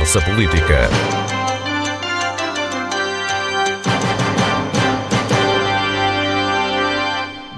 [0.00, 0.88] conversa política.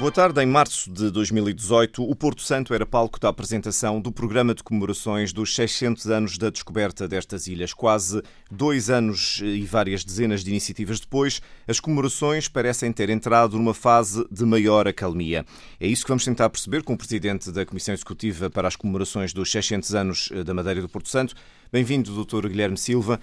[0.00, 0.42] Boa tarde.
[0.42, 5.32] Em março de 2018, o Porto Santo era palco da apresentação do programa de comemorações
[5.32, 7.72] dos 600 anos da descoberta destas ilhas.
[7.72, 8.20] Quase
[8.50, 14.26] dois anos e várias dezenas de iniciativas depois, as comemorações parecem ter entrado numa fase
[14.28, 15.46] de maior acalmia.
[15.78, 19.32] É isso que vamos tentar perceber com o presidente da Comissão Executiva para as comemorações
[19.32, 21.36] dos 600 anos da Madeira do Porto Santo.
[21.72, 22.48] Bem-vindo, Dr.
[22.48, 23.18] Guilherme Silva.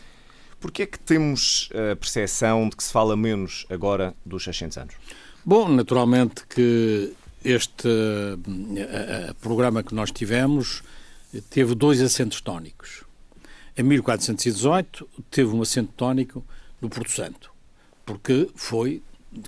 [0.59, 4.77] Por que é que temos a percepção de que se fala menos agora dos 600
[4.79, 4.95] anos?
[5.45, 7.13] Bom, naturalmente que
[7.45, 10.81] este uh, programa que nós tivemos
[11.51, 13.03] teve dois acentos tónicos.
[13.77, 16.43] Em 1418 teve um acento tónico
[16.81, 17.51] no Porto Santo,
[18.03, 19.03] porque foi,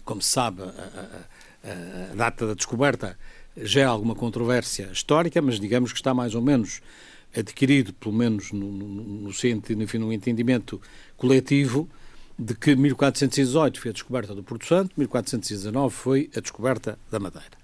[0.06, 3.18] como se sabe, a, a, a data da descoberta
[3.58, 6.82] já é alguma controvérsia histórica, mas digamos que está mais ou menos
[7.36, 9.32] adquirido, pelo menos no, no, no,
[10.00, 10.82] no entendimento
[11.18, 11.90] coletivo,
[12.38, 17.62] de que 1418 foi a descoberta do Porto Santo, 1419 foi a descoberta da Madeira.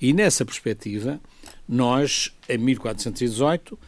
[0.00, 1.20] E nessa perspectiva,
[1.68, 3.78] nós, em 1418,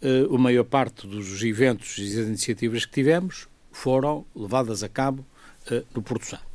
[0.00, 5.26] eh, a maior parte dos eventos e das iniciativas que tivemos foram levadas a cabo
[5.70, 6.46] eh, no Porto Santo.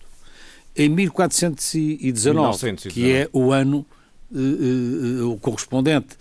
[0.76, 2.90] Em 1419, 1919.
[2.90, 3.86] que é o ano
[5.26, 6.16] o correspondente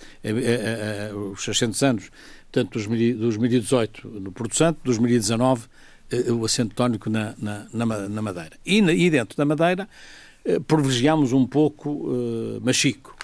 [1.12, 2.10] aos 600 anos,
[2.50, 5.68] portanto, dos 2018 no Porto Santo, 2019
[6.12, 8.52] eh, o acento tónico na, na, na Madeira.
[8.66, 9.88] E, e, dentro da Madeira
[10.44, 13.16] eh, privilegiámos um pouco uh, Machico.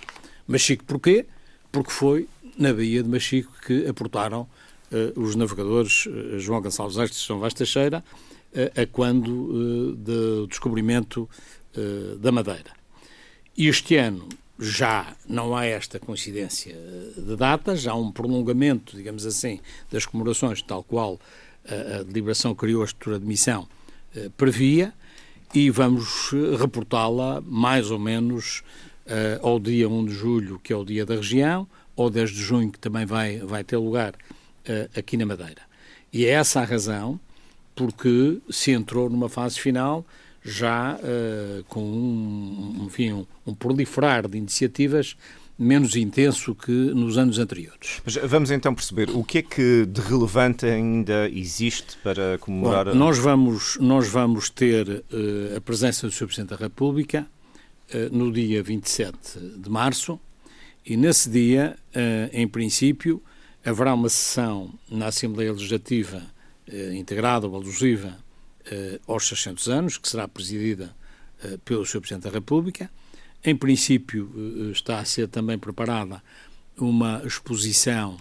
[0.46, 1.26] Machico porquê?
[1.70, 4.48] Porque foi na Baía de Machico que aportaram
[4.90, 8.02] uh, os navegadores João Gonçalves Estes e São Vaz Teixeira
[8.74, 11.28] a quando do descobrimento
[12.18, 12.72] da Madeira.
[13.54, 14.26] E este ano
[14.58, 16.76] já não há esta coincidência
[17.16, 21.18] de datas, há um prolongamento, digamos assim, das comemorações, tal qual
[21.68, 23.68] a, a deliberação criou a estrutura de missão
[24.16, 24.92] uh, previa
[25.54, 28.62] e vamos eh, reportá-la mais ou menos
[29.06, 31.66] uh, ao dia 1 de julho, que é o dia da região,
[31.96, 35.62] ou 10 de junho, que também vai, vai ter lugar uh, aqui na Madeira.
[36.12, 37.18] E é essa a razão
[37.74, 40.04] porque se entrou numa fase final
[40.48, 45.16] já uh, com um, enfim, um, um proliferar de iniciativas
[45.58, 48.00] menos intenso que nos anos anteriores.
[48.04, 52.86] Mas vamos então perceber o que é que de relevante ainda existe para comemorar.
[52.86, 56.26] Bom, nós vamos nós vamos ter uh, a presença do Sr.
[56.26, 57.26] Presidente da República
[57.92, 59.16] uh, no dia 27
[59.58, 60.20] de março
[60.86, 63.20] e nesse dia, uh, em princípio,
[63.64, 66.22] haverá uma sessão na Assembleia Legislativa
[66.94, 68.14] integrada ou alusiva
[69.06, 70.94] aos 600 anos, que será presidida
[71.64, 72.00] pelo Sr.
[72.00, 72.90] Presidente da República
[73.44, 76.22] em princípio, eh, está a ser também preparada
[76.76, 78.18] uma exposição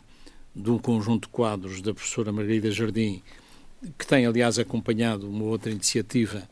[0.55, 3.21] de um conjunto de quadros da professora Margarida Jardim,
[3.97, 6.47] que tem, aliás, acompanhado uma outra iniciativa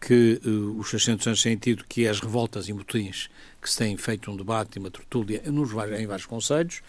[0.00, 3.30] que uh, os 600 anos têm tido, que é as revoltas e motins,
[3.62, 6.82] que se têm feito um debate e uma tertúlia nos, em vários conselhos.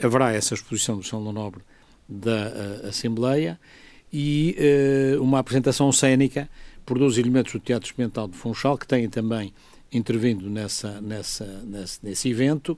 [0.00, 1.62] Haverá essa exposição do São Nobre
[2.08, 2.52] da
[2.84, 3.58] uh, Assembleia
[4.12, 4.56] e
[5.16, 6.48] uh, uma apresentação cênica
[6.84, 9.52] por dois elementos do Teatro Experimental de Funchal, que têm também
[9.92, 12.72] intervindo nessa, nessa, nesse, nesse evento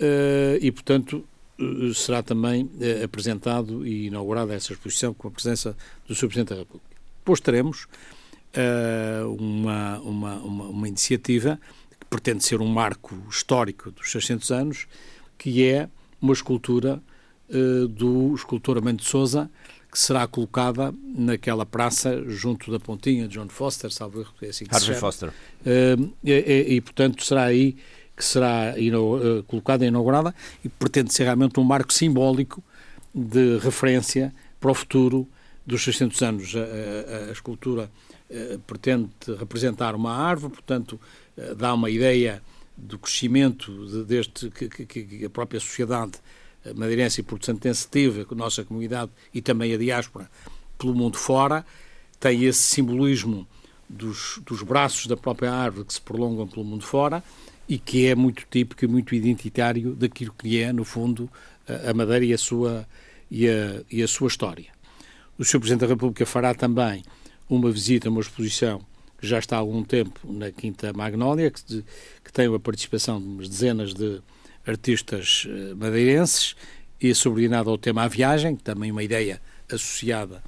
[0.00, 1.24] uh, e, portanto,
[1.58, 2.70] uh, será também
[3.02, 5.76] apresentado e inaugurada essa exposição com a presença
[6.06, 6.26] do Sr.
[6.26, 6.94] Presidente da República.
[7.18, 7.86] Depois teremos
[9.36, 11.58] uma, uma, uma, uma, iniciativa
[11.98, 14.86] que pretende ser um marco histórico dos 600 anos,
[15.36, 15.88] que é
[16.22, 17.02] uma escultura
[17.90, 19.50] do escultor Amando de Souza,
[19.94, 24.64] que será colocada naquela praça junto da pontinha de John Foster, salvo erro, é assim
[24.64, 25.28] que Harvey se Foster.
[25.28, 27.76] Uh, e, e, e, portanto, será aí
[28.16, 30.34] que será uh, colocada e inaugurada
[30.64, 32.60] e pretende ser realmente um marco simbólico
[33.14, 35.28] de referência para o futuro
[35.64, 36.56] dos 600 anos.
[36.56, 37.88] A, a, a escultura
[38.28, 41.00] uh, pretende representar uma árvore, portanto,
[41.56, 42.42] dá uma ideia
[42.76, 46.14] do crescimento de, deste que, que, que a própria sociedade
[46.74, 50.30] madeirense e porto-santense teve, a nossa comunidade e também a diáspora
[50.78, 51.64] pelo mundo fora,
[52.18, 53.46] tem esse simbolismo
[53.88, 57.22] dos, dos braços da própria árvore que se prolongam pelo mundo fora
[57.68, 61.30] e que é muito típico e muito identitário daquilo que é, no fundo,
[61.88, 62.86] a Madeira e a sua,
[63.30, 64.66] e a, e a sua história.
[65.38, 65.58] O Sr.
[65.58, 67.02] Presidente da República fará também
[67.48, 68.80] uma visita uma exposição
[69.18, 71.62] que já está há algum tempo na Quinta Magnólia, que,
[72.22, 74.20] que tem a participação de umas dezenas de
[74.66, 76.56] artistas eh, madeirenses
[77.00, 79.40] e subordinado ao tema A Viagem, também uma ideia
[79.70, 80.42] associada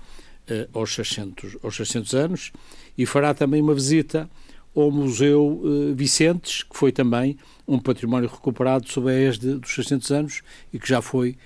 [0.50, 2.52] uh, aos, 600, aos 600 anos,
[2.96, 4.28] e fará também uma visita
[4.74, 7.36] ao Museu uh, Vicentes, que foi também
[7.66, 10.42] um património recuperado sob a égide dos 600 anos
[10.72, 11.36] e que já foi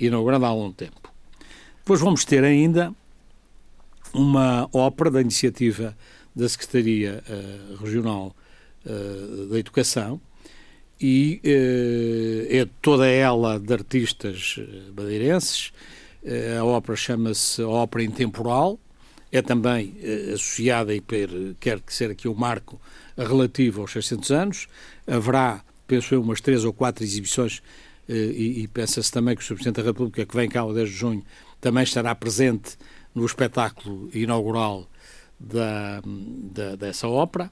[0.00, 1.12] inaugurado há algum tempo.
[1.80, 2.90] Depois vamos ter ainda
[4.14, 5.94] uma ópera da iniciativa
[6.34, 7.22] da Secretaria
[7.78, 8.34] Regional
[9.50, 10.18] da Educação
[11.00, 14.58] e uh, é toda ela de artistas
[14.96, 15.72] madeirenses.
[16.58, 18.78] a ópera chama-se Ópera Intemporal,
[19.30, 19.94] é também
[20.32, 21.02] associada e
[21.60, 22.80] quer ser aqui o um marco
[23.16, 24.68] relativo aos 600 anos.
[25.06, 27.62] Haverá, penso eu, umas três ou quatro exibições
[28.08, 29.54] e, e pensa-se também que o.
[29.54, 31.24] Presidente da República, que vem cá o 10 de junho,
[31.60, 32.76] também estará presente
[33.14, 34.88] no espetáculo inaugural
[35.38, 37.50] da, da, dessa ópera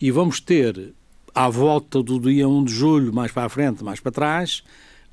[0.00, 0.94] e vamos ter,
[1.34, 4.62] à volta do dia 1 de julho, mais para a frente, mais para trás,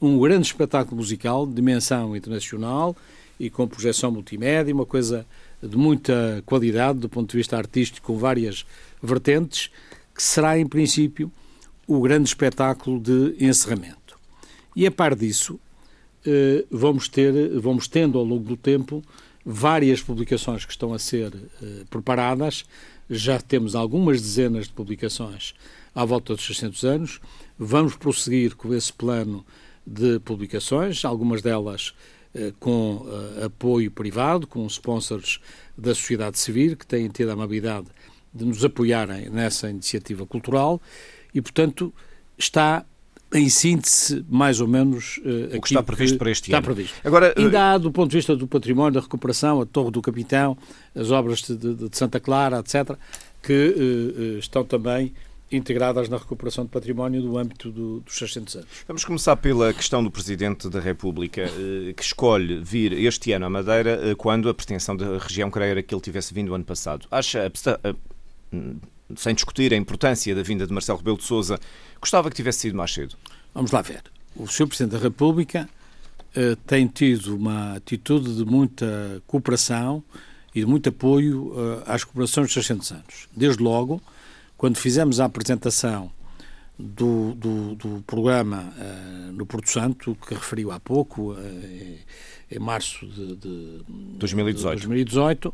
[0.01, 2.95] um grande espetáculo musical de dimensão internacional
[3.39, 5.25] e com projeção multimédia, uma coisa
[5.62, 8.66] de muita qualidade do ponto de vista artístico, com várias
[9.01, 9.69] vertentes,
[10.13, 11.31] que será, em princípio,
[11.88, 14.18] o grande espetáculo de encerramento.
[14.75, 15.60] E a par disso,
[16.25, 19.01] eh, vamos ter, vamos tendo ao longo do tempo
[19.45, 22.66] várias publicações que estão a ser uh, preparadas.
[23.10, 25.56] Já temos algumas dezenas de publicações
[26.00, 27.19] à volta dos 600 anos.
[27.57, 29.46] Vamos prosseguir com esse plano
[29.86, 31.94] de publicações, algumas delas
[32.34, 35.42] uh, com uh, apoio privado, com sponsors
[35.78, 37.88] da sociedade civil, que têm tido a amabilidade
[38.34, 40.81] de nos apoiarem nessa iniciativa cultural
[41.34, 41.94] e, portanto,
[42.38, 42.86] está
[43.34, 46.66] em síntese, mais ou menos, uh, o que está previsto que para este está ano.
[46.66, 46.95] Previsto.
[47.04, 47.62] Agora, Ainda uh...
[47.62, 50.57] há, do ponto de vista do património, da recuperação, a Torre do Capitão,
[50.95, 52.98] as obras de, de, de Santa Clara, etc.,
[53.44, 55.13] que uh, estão também
[55.51, 58.69] integradas na recuperação de património do âmbito do, dos 600 anos.
[58.88, 61.50] Vamos começar pela questão do Presidente da República,
[61.96, 66.01] que escolhe vir este ano à Madeira quando a pretensão da região creio que ele
[66.01, 67.07] tivesse vindo ano passado.
[67.10, 67.51] Acha,
[69.16, 71.60] sem discutir a importância da vinda de Marcelo Rebelo de Sousa,
[72.00, 73.16] gostava que tivesse sido mais cedo?
[73.54, 74.04] Vamos lá ver.
[74.36, 74.68] O Sr.
[74.68, 75.68] Presidente da República
[76.68, 80.04] tem tido uma atitude de muita cooperação
[80.54, 81.54] e de muito apoio
[81.88, 83.28] às cooperações dos 600 anos.
[83.36, 84.02] Desde logo,
[84.60, 86.12] quando fizemos a apresentação
[86.78, 91.34] do, do, do programa uh, no Porto Santo, que referiu há pouco,
[92.52, 93.84] em março de, de
[94.18, 95.54] 2018, de 2018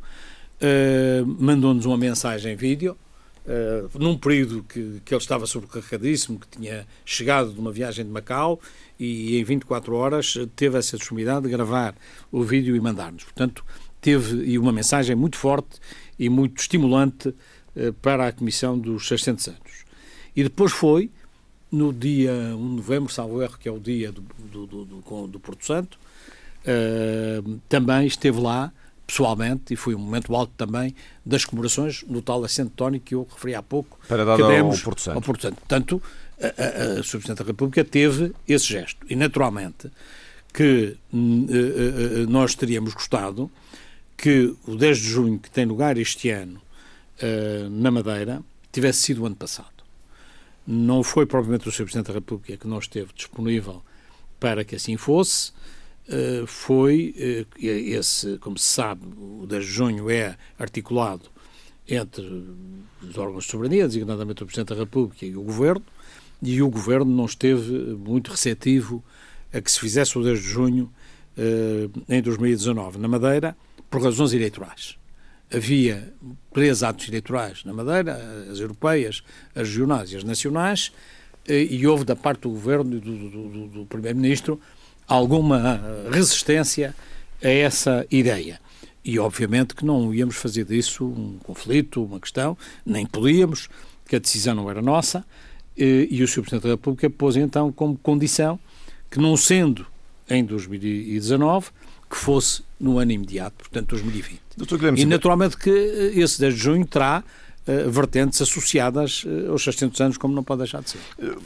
[1.40, 2.98] mandou-nos uma mensagem vídeo
[3.46, 8.10] Uh, num período que, que ele estava sobrecarregadíssimo, que tinha chegado de uma viagem de
[8.10, 8.60] Macau
[9.00, 11.94] e em 24 horas teve essa disponibilidade de gravar
[12.31, 13.24] o vídeo e mandar-nos.
[13.24, 13.63] Portanto,
[14.01, 15.80] teve e uma mensagem muito forte
[16.18, 17.36] e muito estimulante uh,
[18.01, 19.86] para a Comissão dos 600 anos.
[20.36, 21.10] E depois foi,
[21.72, 25.39] no dia 1 de novembro, salvo erro, que é o dia do, do, do, do,
[25.39, 25.98] Porto Santo,
[26.62, 28.72] uh, também esteve lá
[29.07, 33.27] pessoalmente, e foi um momento alto também das comemorações no tal assento tónico que eu
[33.30, 34.00] referi há pouco.
[34.07, 35.16] Para dar que ao Porto Santo.
[35.16, 35.56] Ao Porto Santo.
[35.56, 36.01] Portanto,
[36.42, 39.06] a, a, a da República teve esse gesto.
[39.07, 39.92] E, naturalmente,
[40.51, 43.50] que uh, nós teríamos gostado
[44.18, 46.64] que o 10 de junho, que tem lugar este ano
[47.21, 49.83] uh, na Madeira, tivesse sido o ano passado.
[50.67, 51.83] Não foi provavelmente o Sr.
[51.83, 53.83] Presidente da República que não esteve disponível
[54.39, 55.51] para que assim fosse,
[56.07, 61.29] eh, foi eh, esse, como se sabe, o 10 de junho é articulado
[61.88, 62.23] entre
[63.01, 65.85] os órgãos de soberania, designadamente o Presidente da República e o Governo,
[66.41, 69.03] e o Governo não esteve muito receptivo
[69.53, 70.91] a que se fizesse o 10 de junho
[71.38, 73.57] eh, em 2019 na Madeira
[73.89, 74.98] por razões eleitorais.
[75.54, 76.14] Havia
[76.54, 78.20] três atos eleitorais na Madeira,
[78.52, 79.24] as europeias,
[79.54, 80.92] as regionais e as nacionais,
[81.48, 84.60] e houve da parte do Governo e do, do, do, Primeiro-Ministro
[85.08, 85.80] alguma
[86.12, 86.96] resistência
[87.44, 88.60] a essa ideia.
[89.04, 93.70] E obviamente que não íamos fazer disso um conflito, uma questão, nem podíamos,
[94.08, 95.24] que a decisão não era nossa,
[95.78, 96.42] e, o Sr.
[96.42, 98.60] Presidente da República pôs então como condição
[99.12, 99.86] que, não sendo
[100.30, 101.70] em 2019,
[102.10, 104.41] que fosse no ano imediato, portanto 2020.
[104.98, 107.24] e naturalmente que esse 10 de junho terá
[107.67, 111.00] uh, vertentes associadas uh, aos 600 anos, como não pode deixar de ser.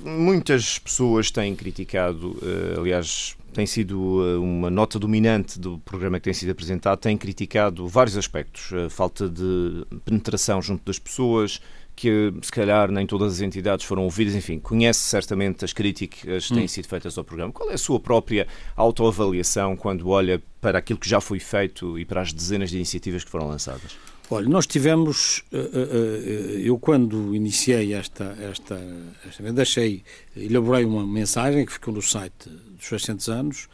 [0.03, 3.99] Muitas pessoas têm criticado, uh, aliás, tem sido
[4.39, 8.71] uma nota dominante do programa que tem sido apresentado, tem criticado vários aspectos.
[8.73, 11.59] A falta de penetração junto das pessoas,
[11.99, 16.53] que se calhar nem todas as entidades foram ouvidas, enfim, conhece certamente as críticas que
[16.53, 16.67] têm hum.
[16.67, 17.51] sido feitas ao programa.
[17.51, 22.05] Qual é a sua própria autoavaliação quando olha para aquilo que já foi feito e
[22.05, 23.97] para as dezenas de iniciativas que foram lançadas?
[24.31, 28.79] Olha, nós tivemos, eh, eh, eh, eu quando iniciei esta, esta,
[29.27, 30.01] esta deixei,
[30.37, 33.67] elaborei uma mensagem que ficou no site dos 600 anos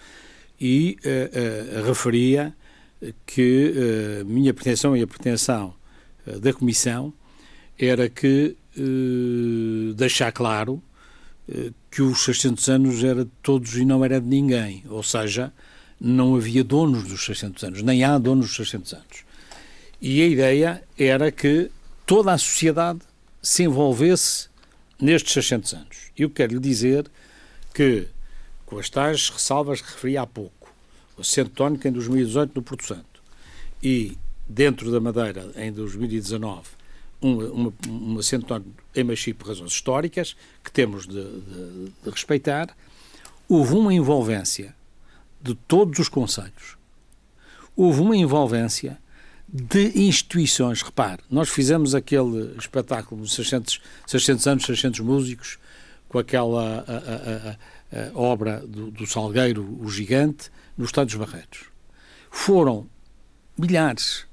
[0.60, 2.56] e uh, uh, referia
[3.24, 3.74] que
[4.20, 5.76] a uh, minha pretensão e a pretensão
[6.42, 7.14] da Comissão
[7.80, 8.56] era que
[9.96, 10.82] deixar claro
[11.92, 15.54] que os 600 anos era de todos e não era de ninguém, ou seja,
[16.00, 19.26] não havia donos dos 600 anos, nem há donos dos 600 anos.
[20.02, 21.72] E a ideia era que
[22.06, 23.00] toda a sociedade
[23.42, 24.50] se envolvesse
[25.00, 25.98] nestes 600 anos.
[26.18, 27.06] E eu quero lhe dizer
[27.74, 28.08] que,
[28.66, 30.74] com as tais ressalvas que referi há pouco,
[31.18, 33.24] o Centro Tónico em 2018 no Porto Santo
[33.82, 34.18] e
[34.48, 36.75] dentro da Madeira em 2019
[37.26, 42.76] um, uma, uma Tónico em Machi por razões históricas que temos de, de, de respeitar,
[43.50, 44.76] houve uma envolvência
[45.42, 46.78] de todos os conselhos,
[47.76, 48.98] houve uma envolvência
[49.48, 50.82] de instituições.
[50.82, 55.58] Repare, nós fizemos aquele espetáculo de 600, 600 anos, 600 músicos,
[56.08, 61.66] com aquela a, a, a, obra do, do, Salgueiro, o Gigante, no Estado dos Barreiros.
[62.30, 62.88] Foram
[63.58, 64.26] milhares,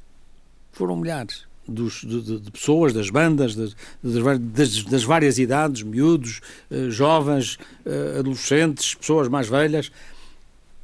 [0.73, 6.41] foram milhares dos, de, de, pessoas, das bandas, das, das, das várias idades, miúdos,
[6.71, 9.93] eh, jovens, eh, adolescentes, pessoas mais velhas.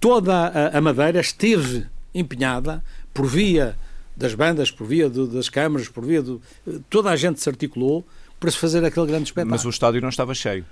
[0.00, 2.82] Toda a, Madeira esteve empenhada
[3.12, 3.76] por via
[4.16, 6.40] das bandas, por via do, das câmaras, por via do.
[6.88, 8.06] Toda a gente se articulou
[8.38, 9.50] para se fazer aquele grande espetáculo.
[9.50, 10.64] Mas o estádio não estava cheio.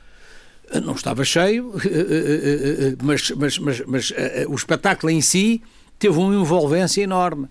[0.83, 1.73] Não estava cheio,
[3.03, 4.13] mas, mas, mas, mas
[4.49, 5.63] o espetáculo em si
[5.99, 7.49] teve uma envolvência enorme.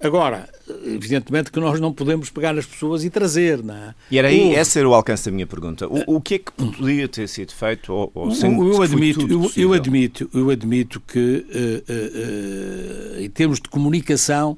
[0.00, 0.48] Agora,
[0.84, 3.94] evidentemente que nós não podemos pegar nas pessoas e trazer, não é?
[4.10, 4.56] E era aí, o...
[4.56, 5.88] esse era o alcance da minha pergunta.
[5.88, 9.72] O, o que é que podia ter sido feito ou, ou eu, admito, eu, eu,
[9.72, 14.56] admito, eu admito que uh, uh, uh, em termos de comunicação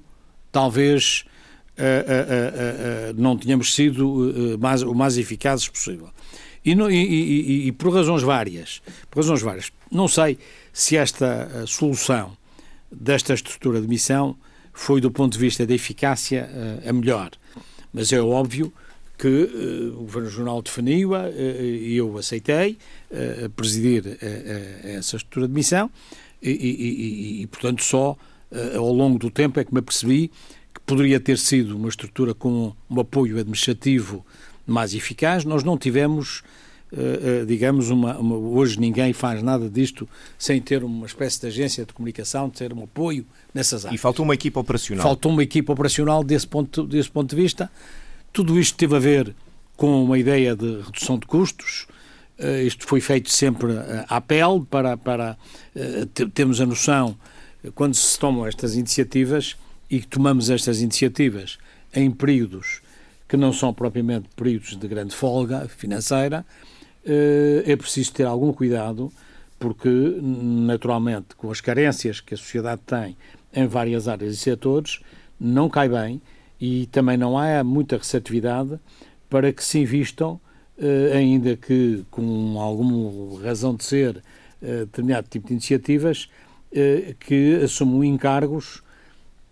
[0.52, 1.25] talvez
[3.16, 6.11] não tenhamos sido mais, o mais eficazes possível.
[6.62, 10.37] E, e, e, e, por razões várias, por razões várias, não sei
[10.75, 12.37] se esta solução
[12.92, 14.37] desta estrutura de missão
[14.73, 17.31] foi, do ponto de vista da eficácia, eh, a melhor.
[17.93, 18.73] Mas é óbvio
[19.19, 22.79] que uh, o Governo Regional definiu-a uh, e eu aceitei
[23.55, 24.17] presidir
[24.83, 25.91] essa estrutura de missão
[26.41, 28.17] e, e, e, e portanto, só
[28.75, 30.31] ao longo do tempo é que me apercebi
[30.73, 34.25] que poderia ter sido uma estrutura com um apoio administrativo
[34.67, 35.45] mais eficaz.
[35.45, 36.43] Nós não tivemos
[37.47, 41.92] digamos, uma, uma, hoje ninguém faz nada disto sem ter uma espécie de agência de
[41.92, 43.99] comunicação, ter um apoio nessas áreas.
[43.99, 45.02] E faltou uma equipa operacional.
[45.02, 47.70] Faltou uma equipa operacional desse ponto, desse ponto de vista.
[48.32, 49.35] Tudo isto teve a ver
[49.76, 51.87] com uma ideia de redução de custos.
[52.38, 53.73] Uh, isto foi feito sempre
[54.09, 55.37] à pele para, para
[56.35, 57.16] termos a noção,
[57.75, 59.56] quando se tomam estas iniciativas
[59.90, 61.59] e tomamos estas iniciativas
[61.94, 62.80] em períodos
[63.28, 66.70] que não são propriamente períodos de grande folga financeira, eh,
[67.04, 69.12] é preciso ter algum cuidado,
[69.59, 69.88] porque,
[70.23, 73.16] naturalmente, com as carências que a sociedade tem
[73.52, 75.00] em várias áreas e setores,
[75.38, 76.21] não cai bem
[76.61, 78.78] e também não há muita receptividade
[79.28, 80.40] para que se invistam,
[80.78, 84.23] eh, ainda que com alguma razão de ser,
[84.62, 86.28] eh, determinado tipo de iniciativas,
[87.19, 88.80] que assumam encargos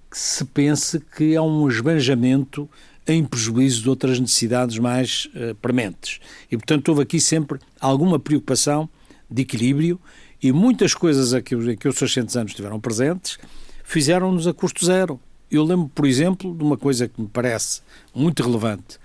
[0.09, 2.69] que se pense que é um esbanjamento
[3.09, 6.21] em prejuízo de outras necessidades mais uh, prementes.
[6.51, 8.89] E, portanto, houve aqui sempre alguma preocupação
[9.31, 9.99] de equilíbrio
[10.43, 13.39] e muitas coisas a que, a que os 600 anos estiveram presentes
[13.83, 15.19] fizeram-nos a custo zero.
[15.51, 17.81] Eu lembro, por exemplo, de uma coisa que me parece
[18.15, 18.99] muito relevante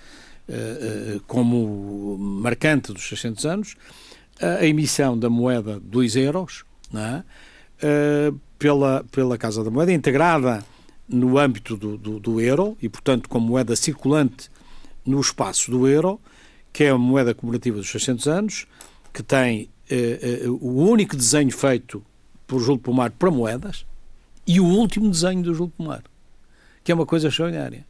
[0.50, 3.76] uh, uh, como marcante dos 600 anos,
[4.42, 7.24] a emissão da moeda 2 euros, é?
[8.60, 10.66] pela, pela Casa da Moeda, integrada
[11.08, 14.50] no âmbito do, do, do, euro e, portanto, como moeda circulante
[15.06, 16.20] no espaço do euro,
[16.72, 18.68] que é a moeda comemorativa dos 600 anos,
[19.14, 22.04] que tem eh, eh, o único desenho feito
[22.48, 23.86] por Júlio Pomar para moedas
[24.48, 26.04] e o último desenho do Júlio Pomar,
[26.84, 27.86] que é uma coisa extraordinária.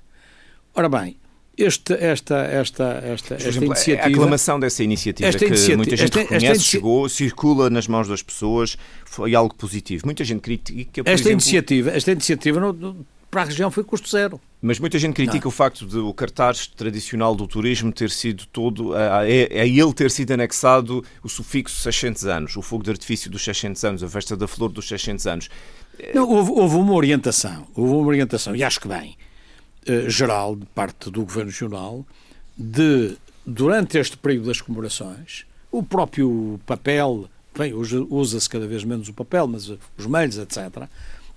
[0.74, 1.18] Ora bem,
[1.58, 4.04] este, esta, esta, esta, esta exemplo, iniciativa.
[4.04, 8.08] A aclamação dessa iniciativa que iniciativa, muita gente esta, reconhece, esta chegou, circula nas mãos
[8.08, 10.04] das pessoas, foi algo positivo.
[10.06, 11.02] Muita gente critica.
[11.02, 11.32] esta, exemplo...
[11.32, 14.40] iniciativa, esta iniciativa não, para a região foi custo zero.
[14.62, 15.50] Mas muita gente critica não.
[15.50, 19.94] o facto de o cartaz tradicional do turismo ter sido todo, a, a, a, ele
[19.94, 24.08] ter sido anexado o sufixo 600 anos, o fogo de artifício dos 600 anos, a
[24.08, 25.50] festa da flor dos 600 anos.
[26.14, 29.16] Não, houve, houve uma orientação, houve uma orientação, e acho que bem,
[29.86, 32.06] eh, geral, de parte do Governo Regional,
[32.58, 39.10] de, durante este período das comemorações, o próprio papel, bem, hoje usa-se cada vez menos
[39.10, 40.88] o papel, mas os meios, etc.,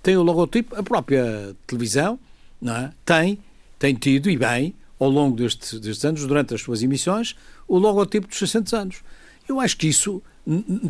[0.03, 2.19] tem o logotipo, a própria televisão
[2.61, 2.93] não é?
[3.05, 3.38] tem,
[3.79, 7.35] tem tido, e bem, ao longo destes, destes anos, durante as suas emissões,
[7.67, 8.97] o logotipo dos 600 anos.
[9.49, 10.23] Eu acho que isso,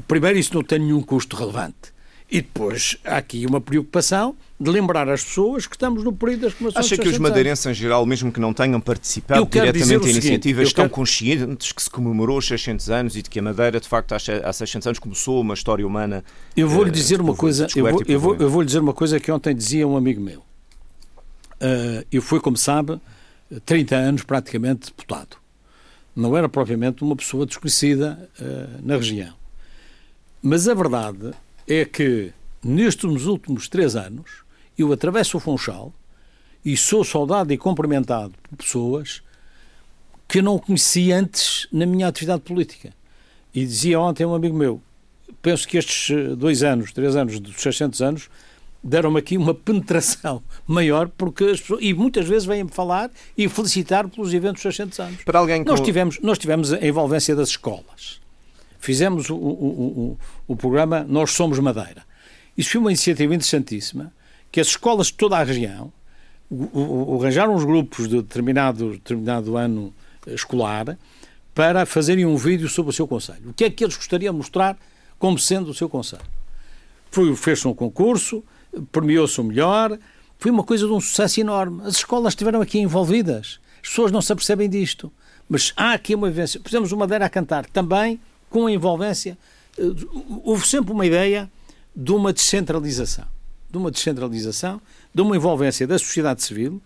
[0.06, 1.95] primeiro, isso não tem nenhum custo relevante.
[2.28, 6.54] E depois há aqui uma preocupação de lembrar as pessoas que estamos no período das
[6.54, 10.68] comemorações Acha que os madeirenses em geral, mesmo que não tenham participado diretamente em iniciativas,
[10.68, 10.94] estão quero...
[10.94, 14.52] conscientes que se comemorou os 600 anos e de que a Madeira, de facto, há
[14.52, 16.24] 600 anos começou uma história humana?
[16.56, 18.94] Eu vou lhe dizer uma coisa, eu vou, eu, vou, eu vou lhe dizer uma
[18.94, 20.40] coisa que ontem dizia um amigo meu.
[20.40, 23.00] Uh, eu fui, como sabe,
[23.64, 25.36] 30 anos praticamente deputado.
[26.14, 29.34] Não era propriamente uma pessoa desconhecida uh, na região.
[30.42, 31.32] Mas a verdade
[31.66, 32.32] é que
[32.62, 34.44] nestes últimos três anos
[34.78, 35.92] eu atravesso o Funchal
[36.64, 39.22] e sou saudado e cumprimentado por pessoas
[40.28, 42.92] que eu não conhecia antes na minha atividade política.
[43.54, 44.82] E dizia ontem um amigo meu,
[45.40, 48.30] penso que estes dois anos, três anos, dos 600 anos,
[48.82, 54.08] deram-me aqui uma penetração maior, porque as pessoas, e muitas vezes vêm-me falar e felicitar
[54.08, 55.24] pelos eventos dos 600 anos.
[55.24, 58.20] Para alguém nós, tivemos, nós tivemos a envolvência das escolas.
[58.78, 60.18] Fizemos o, o, o,
[60.48, 62.04] o programa Nós Somos Madeira.
[62.56, 64.12] Isso foi uma iniciativa interessantíssima,
[64.50, 65.92] que as escolas de toda a região
[67.18, 69.92] arranjaram uns grupos de determinado, determinado ano
[70.26, 70.96] escolar
[71.54, 73.50] para fazerem um vídeo sobre o seu Conselho.
[73.50, 74.78] O que é que eles gostariam de mostrar
[75.18, 76.24] como sendo o seu Conselho?
[77.36, 78.44] Fez-se um concurso,
[78.92, 79.98] premiou-se o melhor,
[80.38, 81.82] foi uma coisa de um sucesso enorme.
[81.84, 83.58] As escolas estiveram aqui envolvidas.
[83.82, 85.10] As pessoas não se apercebem disto.
[85.48, 86.60] Mas há aqui uma vivência.
[86.62, 89.36] Fizemos uma Madeira a cantar também com a envolvência.
[89.78, 89.82] Eh,
[90.44, 91.50] houve sempre uma ideia
[91.94, 93.24] de uma descentralização.
[93.70, 94.80] De uma descentralização,
[95.14, 96.80] de uma envolvência da sociedade civil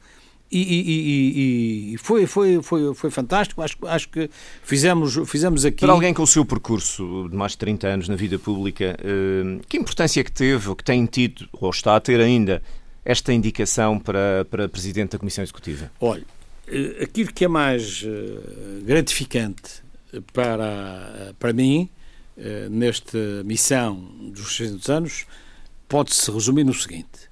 [0.51, 3.63] e, e, e, e, foi, foi, foi, foi fantástico.
[3.63, 4.29] Acho, acho que
[4.65, 5.81] fizemos, fizemos aqui.
[5.81, 9.61] Para alguém com o seu percurso de mais de 30 anos na vida pública, eh,
[9.69, 12.61] que importância que teve, ou que tem tido, ou está a ter ainda,
[13.05, 15.91] esta indicação para, para Presidente da Comissão Executiva?
[16.01, 16.25] Olha,
[16.67, 18.05] eh, aquilo que é mais
[18.85, 19.83] gratificante
[20.33, 21.89] para, para mim,
[22.71, 23.95] nesta missão
[24.33, 25.27] dos 600 anos,
[25.89, 27.31] pode-se resumir no seguinte.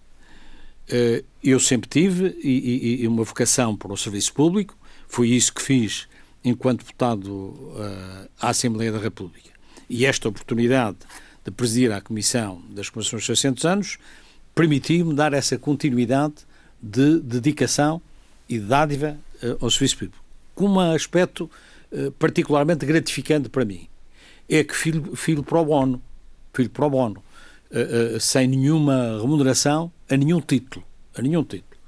[0.90, 6.08] Eh, eu sempre tive e, uma vocação para o serviço público, foi isso que fiz
[6.44, 9.50] enquanto deputado eh, à Assembleia da República.
[9.88, 10.99] E esta oportunidade
[11.44, 13.99] de presidir a Comissão das Comemorações 600 anos
[14.54, 16.35] permitiu-me dar essa continuidade
[16.83, 18.00] de dedicação
[18.48, 20.24] e de dádiva eh, ao serviço público,
[20.55, 21.50] com um aspecto
[22.18, 23.88] particularmente gratificante para mim.
[24.48, 26.03] É que filho, filho pro bono,
[26.53, 27.22] filho pro bono,
[28.20, 30.85] sem nenhuma remuneração a nenhum título,
[31.16, 31.79] a nenhum título.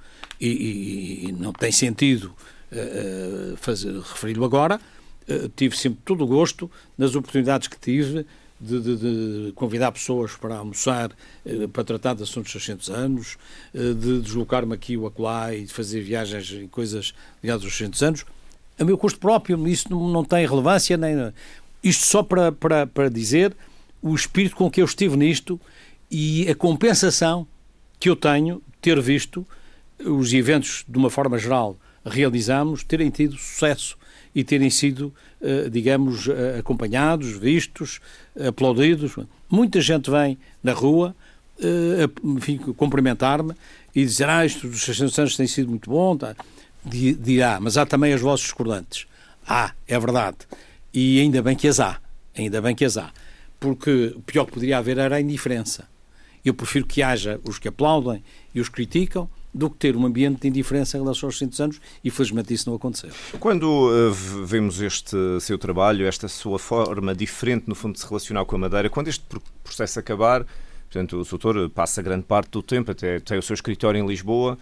[0.41, 2.35] E, e, e não tem sentido
[2.73, 4.81] uh, referi-lo agora.
[5.29, 8.27] Uh, tive sempre todo o gosto nas oportunidades que tive
[8.61, 11.11] de, de, de, convidar pessoas para almoçar,
[11.47, 13.39] eh, para tratar de assuntos de 600 anos,
[13.75, 18.03] eh, de deslocar-me aqui ou acolá e de fazer viagens e coisas ligadas aos 600
[18.03, 18.27] anos,
[18.81, 21.33] a meu custo próprio, isso não, tem relevância, nem
[21.85, 23.55] isto só para, para, para dizer
[24.03, 25.61] o espírito com que eu estive nisto
[26.11, 27.47] e a compensação
[27.99, 29.47] que eu tenho ter visto
[30.05, 33.99] os eventos, de uma forma geral, realizamos, terem tido sucesso
[34.35, 35.13] e terem sido,
[35.43, 38.01] eh, digamos, eh, acompanhados, vistos,
[38.49, 39.17] aplaudidos.
[39.51, 41.15] Muita gente vem na rua
[41.61, 42.09] eh,
[42.77, 43.53] cumprimentar-me
[43.95, 46.35] e dizer, ah, isto dos 600 anos tem sido muito bom, tá?
[46.85, 49.07] Dirá, mas há também as vozes discordantes.
[49.47, 50.39] Ah, é verdade.
[50.93, 52.01] E ainda bem que as há,
[52.37, 53.11] ainda bem que as há.
[53.59, 55.89] Porque o pior que poderia haver era a indiferença.
[56.45, 58.23] Eu prefiro que haja os que aplaudem
[58.55, 61.81] e os criticam do que ter um ambiente de indiferença em relação aos 600 anos
[62.05, 63.11] e felizmente isso não aconteceu.
[63.39, 64.13] Quando uh,
[64.45, 68.59] vemos este seu trabalho, esta sua forma diferente no fundo de se relacionar com a
[68.59, 69.25] Madeira, quando este
[69.63, 70.47] processo acabar,
[70.89, 74.57] portanto o doutor passa grande parte do tempo, até tem o seu escritório em Lisboa,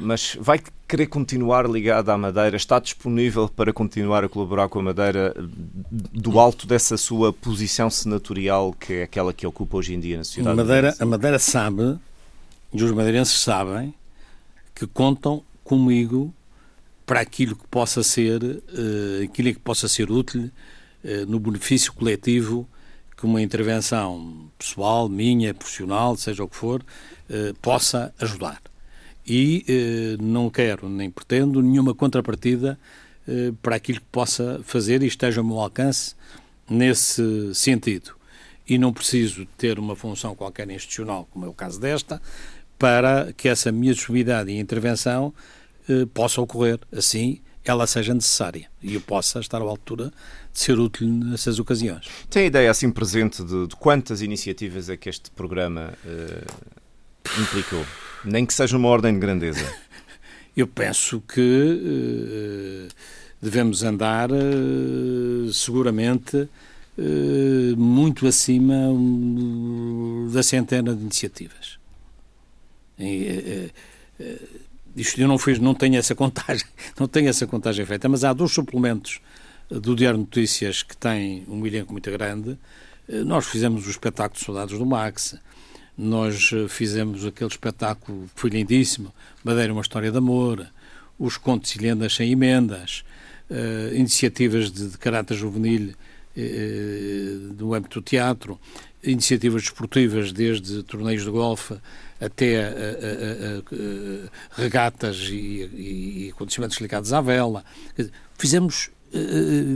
[0.00, 2.56] mas vai querer continuar ligado à Madeira?
[2.56, 5.34] Está disponível para continuar a colaborar com a Madeira
[5.90, 10.24] do alto dessa sua posição senatorial que é aquela que ocupa hoje em dia na
[10.24, 10.60] sociedade?
[10.60, 11.98] A Madeira, a Madeira sabe,
[12.72, 13.94] e os madeirenses sabem,
[14.74, 16.32] que contam comigo
[17.06, 20.50] para aquilo que possa ser, uh, aquilo que possa ser útil
[21.04, 22.68] uh, no benefício coletivo
[23.16, 26.84] que uma intervenção pessoal, minha, profissional, seja o que for,
[27.62, 28.60] possa ajudar
[29.26, 32.78] e eh, não quero nem pretendo nenhuma contrapartida
[33.26, 36.14] eh, para aquilo que possa fazer e esteja ao meu alcance
[36.68, 38.12] nesse sentido.
[38.66, 42.20] E não preciso ter uma função qualquer institucional, como é o caso desta,
[42.78, 45.32] para que essa minha disponibilidade e intervenção
[45.88, 46.78] eh, possa ocorrer.
[46.94, 50.12] Assim, ela seja necessária e eu possa estar à altura
[50.52, 52.06] de ser útil nessas ocasiões.
[52.28, 56.44] Tem ideia assim presente de, de quantas iniciativas é que este programa eh,
[57.40, 57.84] implicou?
[58.24, 59.64] Nem que seja uma ordem de grandeza.
[60.56, 62.88] Eu penso que uh,
[63.42, 68.74] devemos andar uh, seguramente uh, muito acima
[70.32, 71.78] da centena de iniciativas.
[74.94, 76.64] Isto eu não fiz, não tenho essa contagem,
[76.98, 79.20] não tenho essa contagem feita, mas há dois suplementos
[79.68, 82.56] do Diário Notícias que têm um elenco muito grande.
[83.26, 85.36] Nós fizemos o espetáculo de Soldados do Max,
[85.96, 90.66] nós fizemos aquele espetáculo foi lindíssimo, Madeira, uma história de amor,
[91.18, 93.04] os contos e lendas sem emendas,
[93.50, 95.90] uh, iniciativas de, de, caráter juvenil
[96.36, 98.58] uh, do âmbito do teatro,
[99.02, 101.76] iniciativas desportivas desde torneios de golfe
[102.20, 107.64] até uh, regatas e, e, e, acontecimentos ligados à vela.
[108.38, 108.90] Fizemos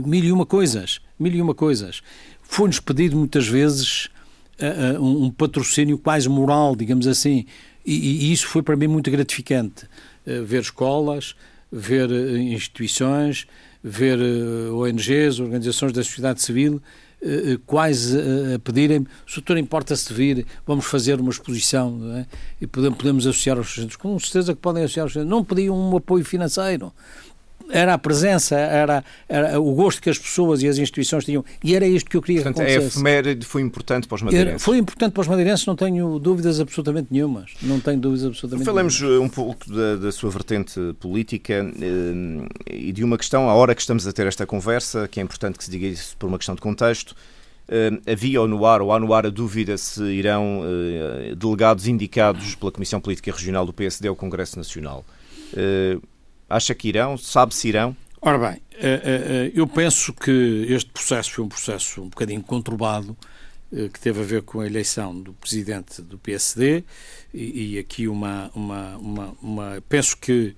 [0.05, 2.01] mil e uma coisas, mil e uma coisas.
[2.43, 4.09] Foi-nos pedido muitas vezes
[4.99, 7.45] um, um patrocínio quase moral, digamos assim,
[7.85, 9.85] e, e, isso foi para mim muito gratificante.
[10.25, 11.35] ver escolas,
[11.71, 13.47] ver instituições,
[13.83, 14.19] ver
[14.71, 16.81] ONGs, organizações da sociedade civil,
[17.65, 18.17] quase
[18.55, 22.25] a pedirem se o doutor importa-se de vir, vamos fazer uma exposição é?
[22.61, 23.97] e podemos, podemos associar aos estudantes.
[23.97, 25.29] Com certeza que podem associar aos estudantes.
[25.29, 26.93] Não pediam um apoio financeiro,
[27.69, 31.45] era a presença, era, era, o gosto que as pessoas e as instituições tinham.
[31.63, 32.97] E era isto que eu queria Portanto, que acontecesse.
[32.97, 34.49] a efeméride foi importante para os madeirenses.
[34.49, 37.51] Era, foi importante para os madeirenses, não tenho dúvidas absolutamente nenhumas.
[37.61, 39.21] Não tenho dúvidas absolutamente Falemos nenhumas.
[39.21, 43.81] um pouco da, da, sua vertente política eh, e de uma questão, a hora que
[43.81, 46.55] estamos a ter esta conversa, que é importante que se diga isso por uma questão
[46.55, 47.15] de contexto,
[47.69, 50.63] Uh, havia ou no ar, ou há no ar a dúvida se irão
[51.37, 55.05] delegados indicados pela Comissão Política Regional do PSD ao Congresso Nacional.
[56.49, 57.15] Acha que irão?
[57.17, 57.95] Sabe se irão?
[58.21, 62.41] Ora bem, eh, eh, eh, eu penso que este processo foi um processo um bocadinho
[62.41, 63.15] conturbado,
[63.93, 66.83] que teve a ver com a eleição do presidente do PSD
[67.31, 70.55] e, aqui uma, uma, uma, uma, Penso que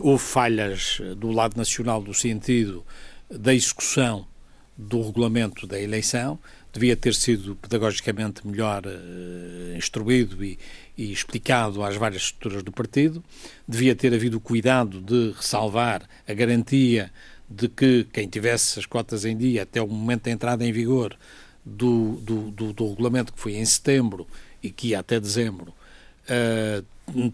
[0.00, 2.86] houve falhas do lado nacional no sentido
[3.28, 4.28] da execução
[4.76, 6.38] do regulamento da eleição,
[6.72, 10.58] devia ter sido pedagogicamente melhor uh, instruído e,
[10.96, 13.22] e, explicado às várias estruturas do partido,
[13.68, 17.12] devia ter havido o cuidado de ressalvar a garantia
[17.48, 21.16] de que quem tivesse as cotas em dia até o momento da entrada em vigor
[21.64, 24.26] do, do, do, do regulamento que foi em setembro
[24.62, 25.74] e que ia até dezembro,
[26.24, 26.84] uh,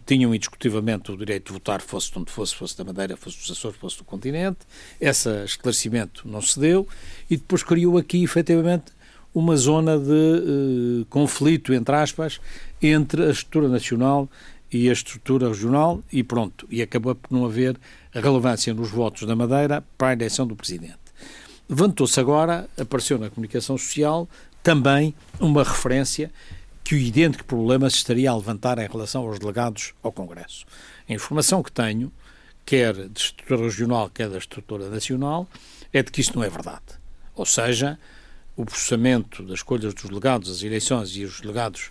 [0.07, 3.50] tinham indiscutivelmente o direito de votar, fosse de onde fosse, fosse da Madeira, fosse dos
[3.50, 4.59] Açores, fosse do continente.
[5.00, 6.87] Esse esclarecimento não se deu
[7.31, 8.92] e depois criou aqui, efetivamente,
[9.35, 12.40] uma zona de uh, conflito, entre aspas,
[12.83, 14.28] entre a estrutura nacional
[14.72, 16.66] e a estrutura regional e pronto.
[16.70, 17.78] E acabou por não haver
[18.12, 20.98] relevância nos votos da Madeira para a eleição do Presidente.
[21.68, 24.28] Levantou-se agora, apareceu na comunicação social,
[24.62, 26.31] também uma referência
[26.88, 30.64] que o idêntico problema se estaria a levantar em relação aos delegados ao Congresso.
[31.07, 32.11] A informação que tenho,
[32.64, 35.46] quer de estrutura regional, quer da estrutura nacional,
[35.92, 36.87] é de que isso não é verdade.
[37.35, 37.98] Ou seja,
[38.57, 41.90] o processamento das escolhas dos delegados, as eleições e os delegados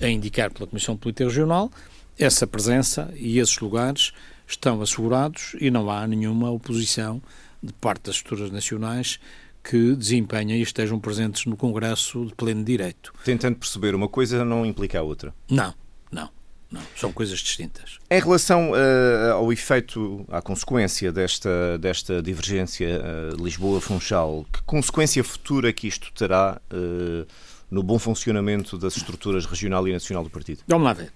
[0.00, 1.68] a indicar pela Comissão Política Regional,
[2.16, 4.12] essa presença e esses lugares
[4.46, 7.20] estão assegurados e não há nenhuma oposição
[7.60, 9.18] de parte das estruturas nacionais
[9.68, 13.12] que desempenhem e estejam presentes no Congresso de pleno direito.
[13.24, 15.34] Tentando perceber, uma coisa não implica a outra.
[15.50, 15.74] Não,
[16.10, 16.28] não.
[16.70, 17.98] Não, são coisas distintas.
[18.10, 25.72] Em relação uh, ao efeito, à consequência desta, desta divergência uh, Lisboa-Funchal, que consequência futura
[25.72, 27.26] que isto terá uh,
[27.70, 30.62] no bom funcionamento das estruturas regional e nacional do partido?
[30.66, 31.12] Vamos lá ver.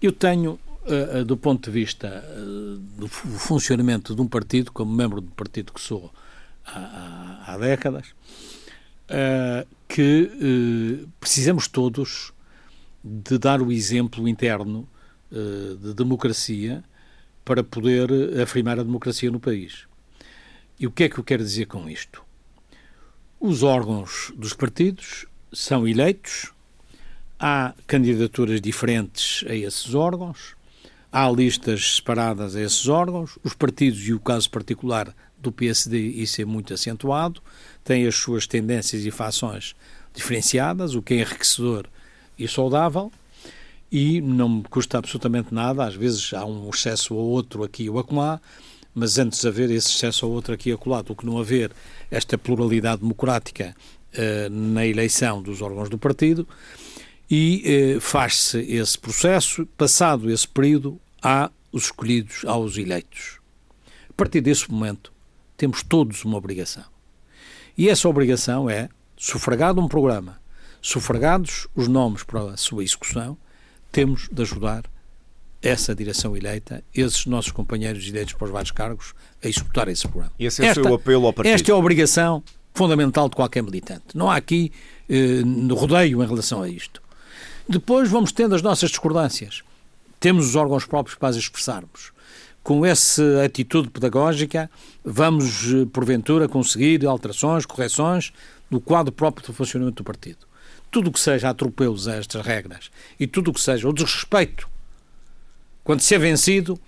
[0.00, 0.58] Eu tenho,
[1.26, 2.22] do ponto de vista
[2.96, 6.12] do funcionamento de um partido, como membro do partido que sou
[6.66, 8.14] há, há, décadas,
[9.88, 12.32] que precisamos todos
[13.04, 14.88] de dar o exemplo interno
[15.30, 16.82] uh, de democracia
[17.44, 18.08] para poder
[18.40, 19.86] afirmar a democracia no país.
[20.80, 22.24] E o que é que eu quero dizer com isto?
[23.38, 26.50] Os órgãos dos partidos são eleitos,
[27.38, 30.56] há candidaturas diferentes a esses órgãos,
[31.12, 36.40] há listas separadas a esses órgãos, os partidos, e o caso particular do PSD, isso
[36.40, 37.40] é muito acentuado,
[37.84, 39.74] têm as suas tendências e fações
[40.12, 41.86] diferenciadas, o que é enriquecedor
[42.38, 43.12] e saudável
[43.94, 47.96] e não me custa absolutamente nada, às vezes há um excesso ou outro aqui ou
[47.96, 48.40] acolá,
[48.92, 51.70] mas antes de haver esse excesso ou outro aqui ou acolá, do que não haver
[52.10, 53.72] esta pluralidade democrática
[54.14, 56.44] uh, na eleição dos órgãos do partido,
[57.30, 63.38] e uh, faz-se esse processo, passado esse período, há os escolhidos, há os eleitos.
[64.10, 65.12] A partir desse momento,
[65.56, 66.84] temos todos uma obrigação.
[67.76, 70.40] E essa obrigação é, sufragado um programa,
[70.80, 73.36] sufragados os nomes para a sua execução,
[73.90, 74.84] temos de ajudar
[75.62, 80.32] essa direção eleita, esses nossos companheiros eleitos para os vários cargos, a executar esse programa.
[80.38, 81.54] Esse é esta, o seu apelo ao partido?
[81.54, 82.42] Esta é a obrigação
[82.74, 84.04] fundamental de qualquer militante.
[84.14, 84.72] Não há aqui
[85.08, 87.02] eh, rodeio em relação a isto.
[87.68, 89.62] Depois vamos tendo as nossas discordâncias.
[90.20, 92.12] Temos os órgãos próprios para as expressarmos.
[92.64, 94.70] Com essa atitude pedagógica,
[95.04, 98.32] vamos, eh, porventura, conseguir alterações, correções
[98.70, 100.46] no quadro próprio do funcionamento do partido.
[100.90, 104.66] Tudo o que seja atropelos a estas regras e tudo o que seja o desrespeito,
[105.84, 106.80] quando se é vencido,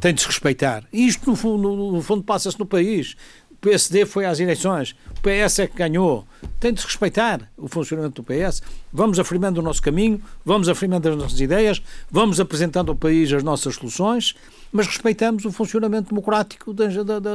[0.00, 0.84] tem de se respeitar.
[0.92, 3.16] E isto, no fundo, no fundo passa-se no país.
[3.62, 6.26] PSD foi às eleições, o PS é que ganhou.
[6.58, 8.60] Tem de se respeitar o funcionamento do PS.
[8.92, 13.44] Vamos afirmando o nosso caminho, vamos afirmando as nossas ideias, vamos apresentando ao país as
[13.44, 14.34] nossas soluções,
[14.72, 16.88] mas respeitamos o funcionamento democrático da,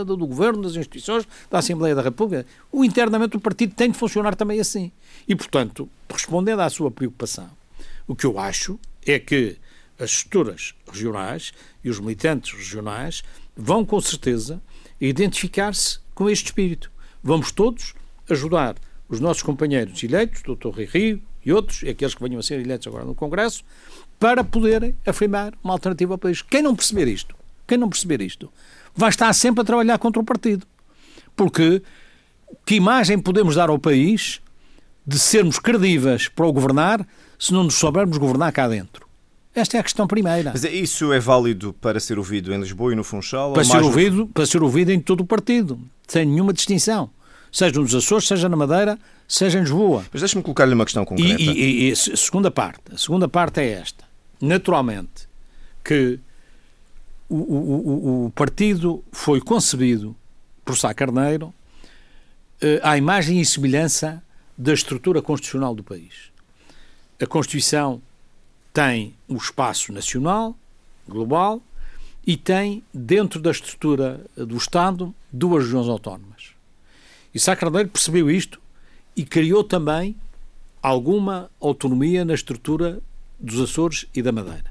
[0.04, 2.46] do governo, das instituições, da Assembleia da República.
[2.74, 4.92] O internamento do partido tem de funcionar também assim.
[5.30, 7.50] E, portanto, respondendo à sua preocupação,
[8.06, 9.56] o que eu acho é que
[9.98, 13.24] as estruturas regionais e os militantes regionais
[13.56, 14.62] vão com certeza
[15.00, 16.92] identificar-se com este espírito.
[17.22, 17.94] Vamos todos
[18.28, 18.76] ajudar
[19.08, 20.70] os nossos companheiros eleitos, Dr.
[20.70, 23.64] Rui Rio e outros, e aqueles que venham a ser eleitos agora no Congresso,
[24.20, 26.42] para poderem afirmar uma alternativa ao país.
[26.42, 27.36] Quem não perceber isto,
[27.68, 28.52] quem não perceber isto,
[28.96, 30.66] vai estar sempre a trabalhar contra o partido.
[31.36, 31.84] Porque
[32.66, 34.42] que imagem podemos dar ao país
[35.06, 39.06] de sermos credíveis para o governar se não nos soubermos governar cá dentro?
[39.54, 40.52] Esta é a questão primeira.
[40.52, 43.54] Mas isso é válido para ser ouvido em Lisboa e no Funchal?
[43.54, 44.28] Para, ser ouvido, no...
[44.28, 47.10] para ser ouvido em todo o partido, sem nenhuma distinção.
[47.52, 50.06] Seja nos Açores, seja na Madeira, seja em Lisboa.
[50.12, 51.42] Mas deixe-me colocar-lhe uma questão concreta.
[51.42, 52.82] E, e, e, a segunda parte.
[52.94, 54.06] A segunda parte é esta.
[54.42, 55.28] Naturalmente
[55.84, 56.20] que
[57.30, 60.16] o, o, o partido foi concebido
[60.64, 61.54] por Sá Carneiro
[62.62, 64.22] eh, à imagem e semelhança
[64.58, 66.32] da estrutura constitucional do país.
[67.22, 68.02] A Constituição
[68.74, 70.58] tem o espaço nacional,
[71.08, 71.62] global,
[72.28, 76.52] e tem, dentro da estrutura do Estado, duas regiões autónomas.
[77.34, 78.60] E Carneiro percebeu isto
[79.16, 80.14] e criou também
[80.82, 83.00] alguma autonomia na estrutura
[83.40, 84.70] dos Açores e da Madeira.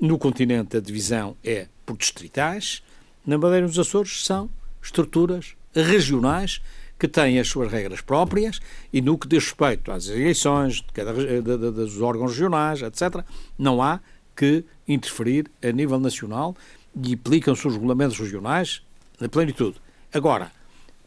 [0.00, 2.82] No continente, a divisão é por distritais,
[3.26, 4.48] na Madeira e nos Açores são
[4.82, 6.62] estruturas regionais
[6.98, 8.58] que têm as suas regras próprias
[8.90, 13.22] e no que diz respeito às eleições de cada, de, de, dos órgãos regionais, etc.,
[13.58, 14.00] não há
[14.40, 16.56] que interferir a nível nacional
[17.04, 18.80] e aplicam-se os regulamentos regionais
[19.20, 19.76] na plenitude.
[20.10, 20.50] Agora,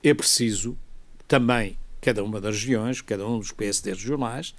[0.03, 0.77] é preciso
[1.27, 4.53] também cada uma das regiões, cada um dos PSDs regionais,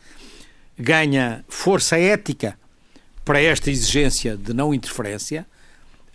[0.77, 2.59] ganha força ética
[3.25, 5.47] para esta exigência de não interferência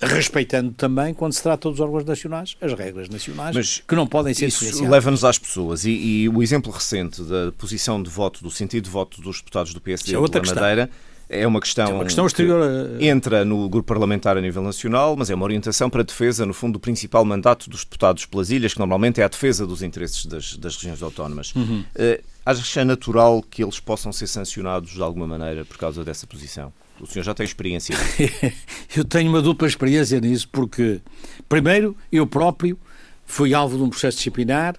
[0.02, 4.34] respeitando também, quando se trata dos órgãos nacionais, as regras nacionais, Mas que não podem
[4.34, 5.84] ser Isso leva-nos às pessoas.
[5.86, 9.74] E, e, o exemplo recente da posição de voto, do sentido de voto dos deputados
[9.74, 10.90] do PSD é da Madeira,
[11.30, 12.98] é uma questão, é uma questão exterior.
[12.98, 16.44] Que entra no grupo parlamentar a nível nacional, mas é uma orientação para a defesa,
[16.44, 19.84] no fundo, do principal mandato dos deputados pelas ilhas, que normalmente é a defesa dos
[19.84, 21.54] interesses das, das regiões autónomas.
[21.56, 21.86] Uhum.
[21.96, 26.74] Uh, acha natural que eles possam ser sancionados de alguma maneira por causa dessa posição?
[27.00, 27.96] O senhor já tem experiência.
[28.98, 31.00] eu tenho uma dupla experiência nisso, porque,
[31.48, 32.78] primeiro, eu próprio
[33.24, 34.76] fui alvo de um processo disciplinar,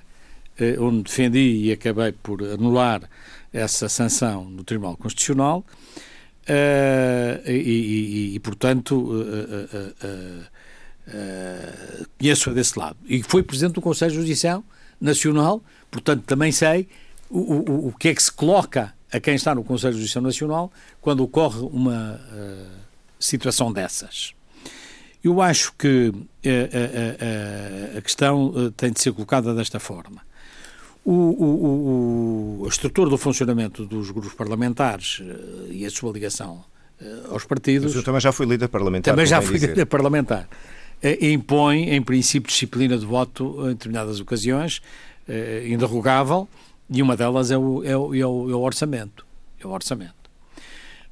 [0.59, 3.09] eh, onde defendi e acabei por anular
[3.53, 5.65] essa sanção no Tribunal Constitucional,
[6.47, 9.13] eh, e, e, e, portanto,
[11.13, 12.97] eh, conheço-a desse lado.
[13.07, 14.63] E fui Presidente do Conselho de Justiça
[15.01, 16.89] Nacional, portanto, também sei
[17.29, 20.21] o, o, o que é que se coloca a quem está no Conselho de Justiça
[20.21, 22.67] Nacional quando ocorre uma uh,
[23.19, 24.35] situação dessas.
[25.23, 30.23] Eu acho que uh, uh, a questão tem de ser colocada desta forma.
[31.03, 35.23] O, o, o, estrutura do funcionamento dos grupos parlamentares
[35.71, 36.63] e a sua ligação
[37.31, 37.95] aos partidos.
[37.95, 39.13] Mas também já foi líder parlamentar.
[39.13, 40.47] Também já fui líder parlamentar.
[41.23, 44.83] impõe, em princípio, disciplina de voto em determinadas ocasiões,
[45.67, 46.47] inderrogável,
[46.91, 49.25] e uma delas é o, é o, é o, é o orçamento.
[49.63, 50.15] É o orçamento.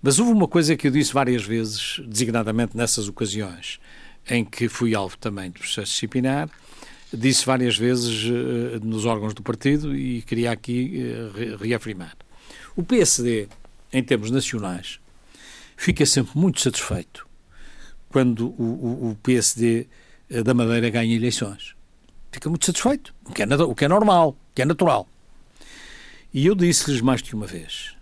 [0.03, 3.81] Mas houve uma coisa que eu disse várias vezes, designadamente nessas ocasiões,
[4.29, 6.49] em que fui alvo também de processo disciplinar,
[7.13, 12.17] disse várias vezes uh, nos órgãos do partido e queria aqui uh, reafirmar.
[12.77, 13.49] O PSD,
[13.93, 15.01] em termos nacionais,
[15.77, 17.27] fica sempre muito satisfeito
[18.09, 19.87] quando o, o, PSD
[20.31, 21.75] uh, da Madeira ganha eleições.
[22.31, 25.09] Fica muito satisfeito, o que é, o que é normal, o que é natural.
[26.33, 27.97] E eu disse-lhes mais de uma vez: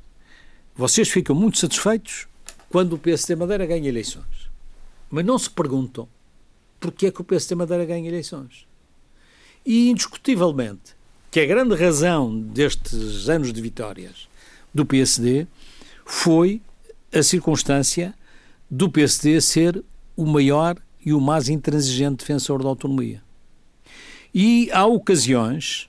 [0.75, 2.27] vocês ficam muito satisfeitos
[2.69, 4.51] quando o PSD Madeira ganha eleições.
[5.09, 6.09] Mas não se perguntam
[6.81, 8.66] porque é que o PSD Madeira ganha eleições.
[9.67, 10.95] E, indiscutivelmente,
[11.31, 14.29] que a grande razão destes anos de vitórias
[14.73, 15.47] do PSD
[16.05, 16.63] foi
[17.13, 18.15] a circunstância
[18.71, 19.83] do PSD ser
[20.17, 23.23] o maior e o mais intransigente defensor da autonomia.
[24.35, 25.89] E há ocasiões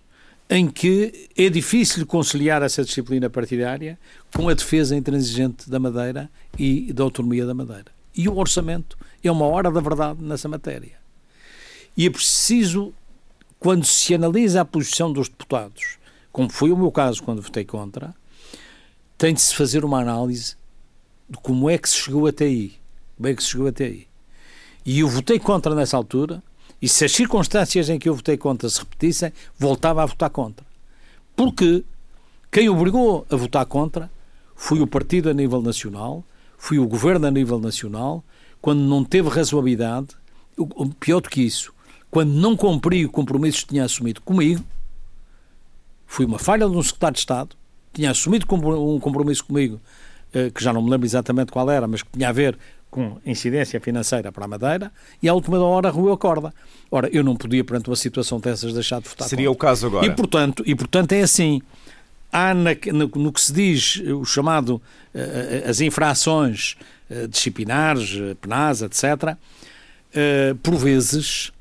[0.49, 3.99] em que é difícil conciliar essa disciplina partidária
[4.33, 7.91] com a defesa intransigente da Madeira e da autonomia da Madeira.
[8.15, 10.97] E o orçamento é uma hora da verdade nessa matéria.
[11.95, 12.93] E é preciso,
[13.59, 15.97] quando se analisa a posição dos deputados,
[16.31, 18.13] como foi o meu caso quando votei contra,
[19.17, 20.55] tem de se fazer uma análise
[21.29, 22.73] de como é que se chegou até aí.
[23.15, 24.07] Como é que se chegou até aí.
[24.85, 26.41] E eu votei contra nessa altura,
[26.81, 30.65] e se as circunstâncias em que eu votei contra se repetissem, voltava a votar contra.
[31.35, 31.83] Porque
[32.51, 34.09] quem obrigou a votar contra
[34.55, 36.23] foi o partido a nível nacional,
[36.57, 38.23] foi o governo a nível nacional,
[38.61, 40.09] quando não teve razoabilidade,
[40.99, 41.73] pior do que isso,
[42.09, 44.63] quando não cumpri o compromisso que tinha assumido comigo,
[46.05, 47.49] foi uma falha de um secretário de Estado,
[47.93, 49.79] tinha assumido um compromisso comigo,
[50.33, 52.57] eh, que já não me lembro exatamente qual era, mas que tinha a ver
[52.89, 54.91] com incidência financeira para a Madeira
[55.21, 56.53] e à última hora ruiu a corda.
[56.89, 59.57] Ora, eu não podia, perante uma situação dessas, deixar de votar Seria contra.
[59.57, 60.05] o caso agora.
[60.05, 61.61] E portanto, e, portanto é assim,
[62.31, 64.81] há na, no, no, que se diz o chamado
[65.13, 66.75] uh, as infrações
[67.29, 69.37] disciplinares, penais, etc.,
[70.61, 71.53] por vezes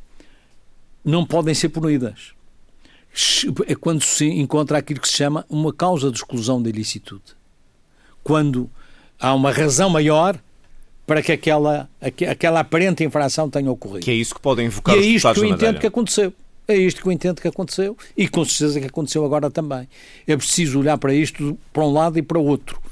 [1.07, 2.35] não podem ser punidas.
[3.67, 7.23] É quando se encontra aquilo que se chama uma causa de exclusão da ilicitude.
[8.25, 8.69] Quando
[9.19, 10.39] há uma razão maior
[11.07, 11.89] para que aquela,
[12.29, 14.01] aquela aparente infração tenha ocorrido.
[14.01, 16.33] Que é isso que podem invocar e é isto que eu entendo que aconteceu.
[16.69, 19.89] É isto que eu entendo que aconteceu e com certeza que aconteceu agora também.
[20.27, 22.83] É preciso olhar para isto para um lado e para o outro.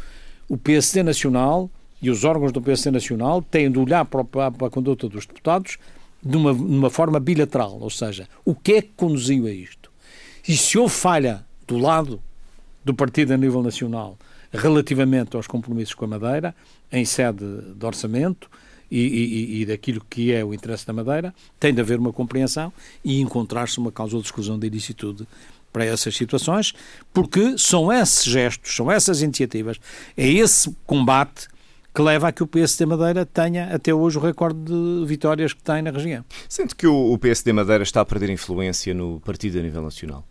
[0.48, 1.68] O PSD Nacional
[2.00, 5.76] e os órgãos do PSD Nacional têm de olhar para, a conduta dos deputados
[6.24, 9.90] de uma, forma bilateral, ou seja, o que é que conduziu a isto?
[10.46, 12.20] E se houve falha do lado
[12.84, 14.16] do partido a nível nacional
[14.52, 16.54] relativamente aos compromissos com a Madeira,
[16.90, 18.48] em sede de orçamento
[18.90, 22.72] e, e, e, daquilo que é o interesse da Madeira, tem de haver uma compreensão
[23.04, 25.26] e encontrar-se uma causa de exclusão de ilicitude
[25.72, 26.72] para essas situações,
[27.12, 29.80] porque são esses gestos, são essas iniciativas,
[30.16, 31.48] é esse combate
[31.94, 35.62] que leva a que o PSD Madeira tenha até hoje o recorde de vitórias que
[35.62, 36.24] tem na região.
[36.48, 40.26] Sente que o PSD Madeira está a perder influência no partido a nível nacional?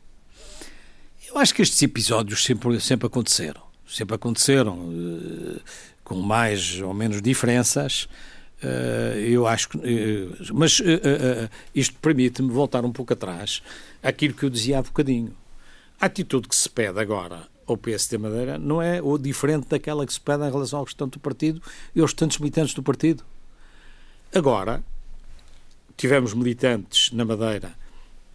[1.30, 5.60] Eu acho que estes episódios sempre, sempre aconteceram sempre aconteceram, eh,
[6.04, 8.08] com mais ou menos diferenças.
[8.62, 9.78] Eh, eu acho que.
[9.78, 10.82] Eh, mas
[11.76, 13.62] isto permite-me voltar um pouco atrás
[14.02, 15.36] àquilo que eu dizia há bocadinho.
[16.00, 20.14] A atitude que se pede agora ao PSD Madeira não é ou diferente daquela que
[20.14, 21.62] se pede em relação ao restante do partido
[21.96, 23.24] e aos restantes militantes do partido.
[24.34, 24.84] Agora,
[25.96, 27.74] tivemos militantes na Madeira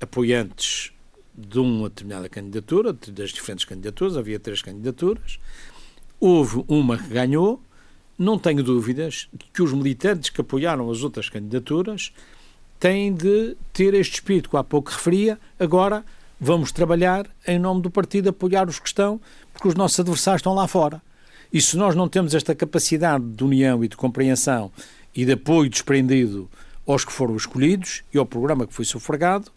[0.01, 0.93] apoiantes
[1.35, 5.39] de uma determinada candidatura, das diferentes candidaturas, havia três candidaturas,
[6.19, 7.63] houve uma que ganhou,
[8.19, 12.13] não tenho dúvidas que os militantes que apoiaram as outras candidaturas
[12.81, 16.05] têm de ter este espírito que há pouco referia, agora
[16.41, 19.21] vamos trabalhar em nome do partido, apoiar os que estão,
[19.53, 21.03] porque os nossos adversários estão lá fora.
[21.53, 24.71] E se nós não temos esta capacidade de união e de compreensão
[25.15, 26.49] e de apoio desprendido
[26.87, 29.51] aos que foram escolhidos e ao programa que foi sufragado,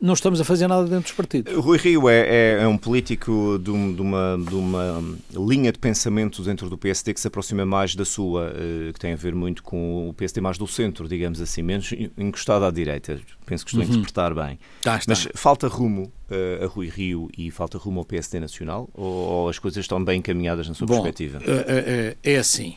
[0.00, 1.54] não estamos a fazer nada dentro dos partidos.
[1.54, 5.78] Rui Rio é, é, é um político de, um, de, uma, de, uma, linha de
[5.78, 9.34] pensamento dentro do PSD que se aproxima mais da sua, eh, que tem a ver
[9.34, 13.20] muito com o PSD mais do centro, digamos assim, menos encostado à direita.
[13.44, 13.92] Penso que estou a uhum.
[13.92, 14.58] interpretar bem.
[14.82, 18.88] Tá, Mas falta rumo uh, a Rui Rio e falta rumo ao PSD Nacional?
[18.94, 21.40] Ou, ou as coisas estão bem encaminhadas na sua Bom, perspectiva?
[21.44, 22.76] É, é assim.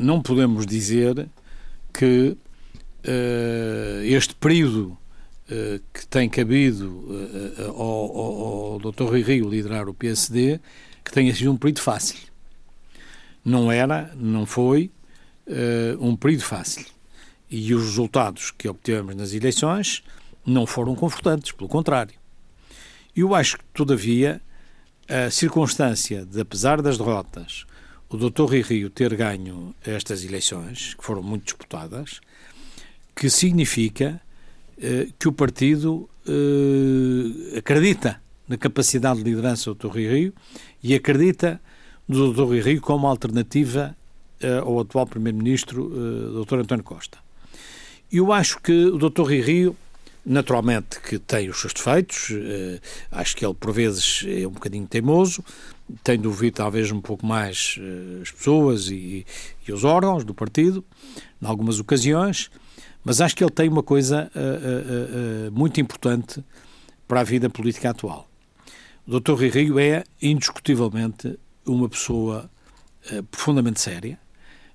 [0.00, 1.28] Não podemos dizer
[1.92, 2.36] que
[4.04, 5.03] este período eh,
[5.92, 7.04] que tem cabido
[7.58, 9.04] eh, ao, ao, ao Dr.
[9.04, 10.60] Rui Rio liderar o PSD,
[11.04, 12.18] que tenha sido um período fácil.
[13.44, 14.90] Não era, não foi
[16.00, 16.86] um período fácil.
[17.50, 20.02] E os resultados que obtivemos nas eleições
[20.46, 22.14] não foram confortantes, pelo contrário.
[23.14, 24.40] Eu acho que, todavia,
[25.06, 27.66] a circunstância de, apesar das derrotas,
[28.08, 28.44] o Dr.
[28.44, 32.20] Rui Rio ter ganho estas eleições, que foram muito disputadas,
[33.14, 34.23] que significa eh,
[35.18, 39.88] que o partido eh, acredita na capacidade de liderança do.
[39.88, 40.32] Rui Rio
[40.82, 41.60] e acredita
[42.08, 42.32] no.
[42.32, 43.96] Rui Rio como alternativa
[44.40, 46.60] eh, ao atual Primeiro-Ministro, Dr.
[46.60, 47.18] António Costa.
[48.10, 49.24] Eu acho que o Dr.
[49.24, 49.76] Rio,
[50.24, 52.30] naturalmente que tem os seus defeitos,
[53.10, 55.44] acho que ele por vezes é um bocadinho teimoso,
[56.02, 57.78] tem de ouvir talvez um pouco mais
[58.22, 59.26] as pessoas e,
[59.66, 60.84] e os órgãos do partido,
[61.42, 62.50] em algumas ocasiões,
[63.04, 66.42] mas acho que ele tem uma coisa uh, uh, uh, muito importante
[67.06, 68.26] para a vida política atual.
[69.06, 69.32] O Dr.
[69.32, 72.50] Rui Rio é, indiscutivelmente, uma pessoa
[73.30, 74.18] profundamente séria,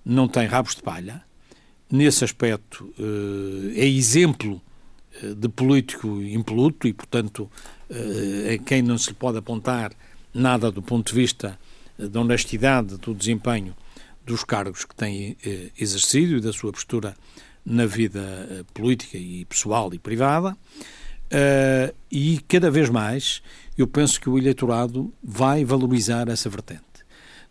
[0.05, 1.23] não tem rabos de palha,
[1.91, 2.93] nesse aspecto
[3.75, 4.61] é exemplo
[5.35, 7.49] de político impoluto e, portanto,
[7.89, 9.91] a quem não se lhe pode apontar
[10.31, 11.57] nada do ponto de vista
[11.97, 13.75] da honestidade do desempenho
[14.23, 15.35] dos cargos que tem
[15.79, 17.15] exercido e da sua postura
[17.69, 20.57] na vida política e pessoal e privada.
[22.11, 23.41] e cada vez mais
[23.77, 26.83] eu penso que o eleitorado vai valorizar essa vertente.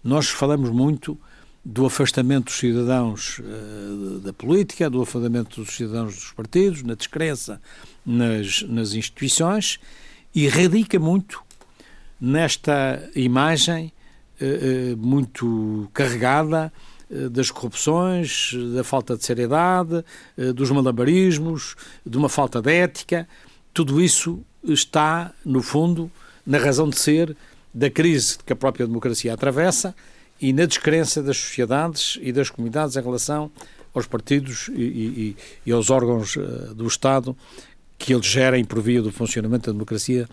[0.04, 1.18] Nós falamos muito
[1.64, 7.60] do afastamento dos cidadãos uh, da política, do afastamento dos cidadãos dos partidos, na descrença
[8.04, 9.78] nas, nas instituições
[10.34, 11.42] e radica muito
[12.20, 13.92] nesta imagem
[14.40, 16.72] uh, uh, muito carregada
[17.30, 20.04] das corrupções, da falta de seriedade,
[20.54, 23.26] dos malabarismos, de uma falta de ética.
[23.72, 26.10] Tudo isso está, no fundo,
[26.46, 27.36] na razão de ser
[27.72, 29.94] da crise que a própria democracia atravessa
[30.40, 33.50] e na descrença das sociedades e das comunidades em relação
[33.94, 35.36] aos partidos e, e,
[35.66, 36.36] e aos órgãos
[36.74, 37.36] do Estado
[37.96, 40.28] que eles gerem por via do funcionamento da democracia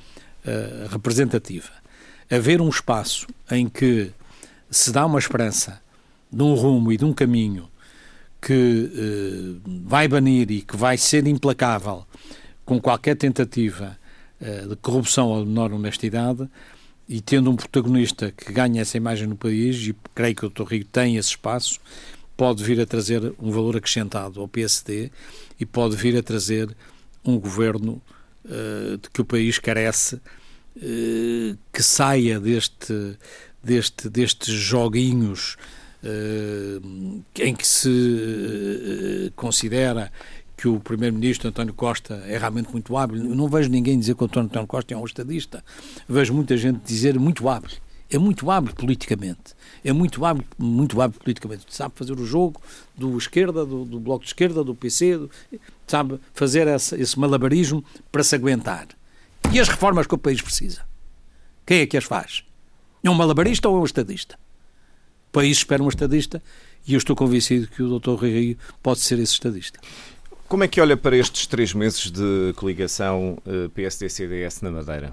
[0.90, 1.72] representativa.
[2.30, 4.12] Haver um espaço em que
[4.70, 5.82] se dá uma esperança
[6.36, 7.70] de um rumo e de um caminho
[8.42, 12.06] que uh, vai banir e que vai ser implacável
[12.66, 13.98] com qualquer tentativa
[14.68, 16.48] de corrupção ou de menor honestidade,
[17.08, 20.64] e tendo um protagonista que ganha essa imagem no país, e creio que o Dr.
[20.64, 21.80] Rio tem esse espaço,
[22.36, 25.12] pode vir a trazer um valor acrescentado ao PSD
[25.60, 26.76] e pode vir a trazer
[27.24, 28.02] um governo
[28.46, 33.18] uh, de que o país carece, uh, que saia deste,
[33.64, 35.58] deste, destes joguinhos
[37.40, 40.12] em que se considera
[40.58, 43.18] que o primeiro-ministro António Costa é realmente muito hábil.
[43.18, 45.64] Eu não vejo ninguém dizer que o António Costa é um estadista.
[46.08, 47.70] Vejo muita gente dizer muito hábil.
[48.10, 49.56] É muito hábil politicamente.
[49.84, 51.66] É muito hábil, muito hábil politicamente.
[51.70, 52.62] Sabe fazer o jogo
[52.96, 55.32] do esquerda, do, do bloco de esquerda, do PC, do,
[55.88, 58.88] sabe fazer essa, esse malabarismo para se aguentar.
[59.52, 60.82] E as reformas que o país precisa?
[61.66, 62.44] Quem é que as faz?
[63.04, 64.38] É um malabarista ou é um estadista?
[65.36, 66.42] País espera um estadista
[66.88, 68.12] e eu estou convencido que o Dr.
[68.12, 69.82] Rui Rio pode ser esse estadista.
[70.48, 75.12] Como é que olha para estes três meses de coligação uh, PSD-CDS na Madeira?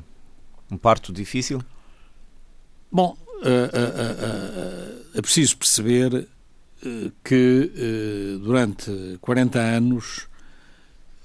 [0.71, 1.61] Um parto difícil?
[2.91, 6.29] Bom, uh, uh, é preciso perceber
[7.23, 7.71] que
[8.43, 10.27] durante 40 anos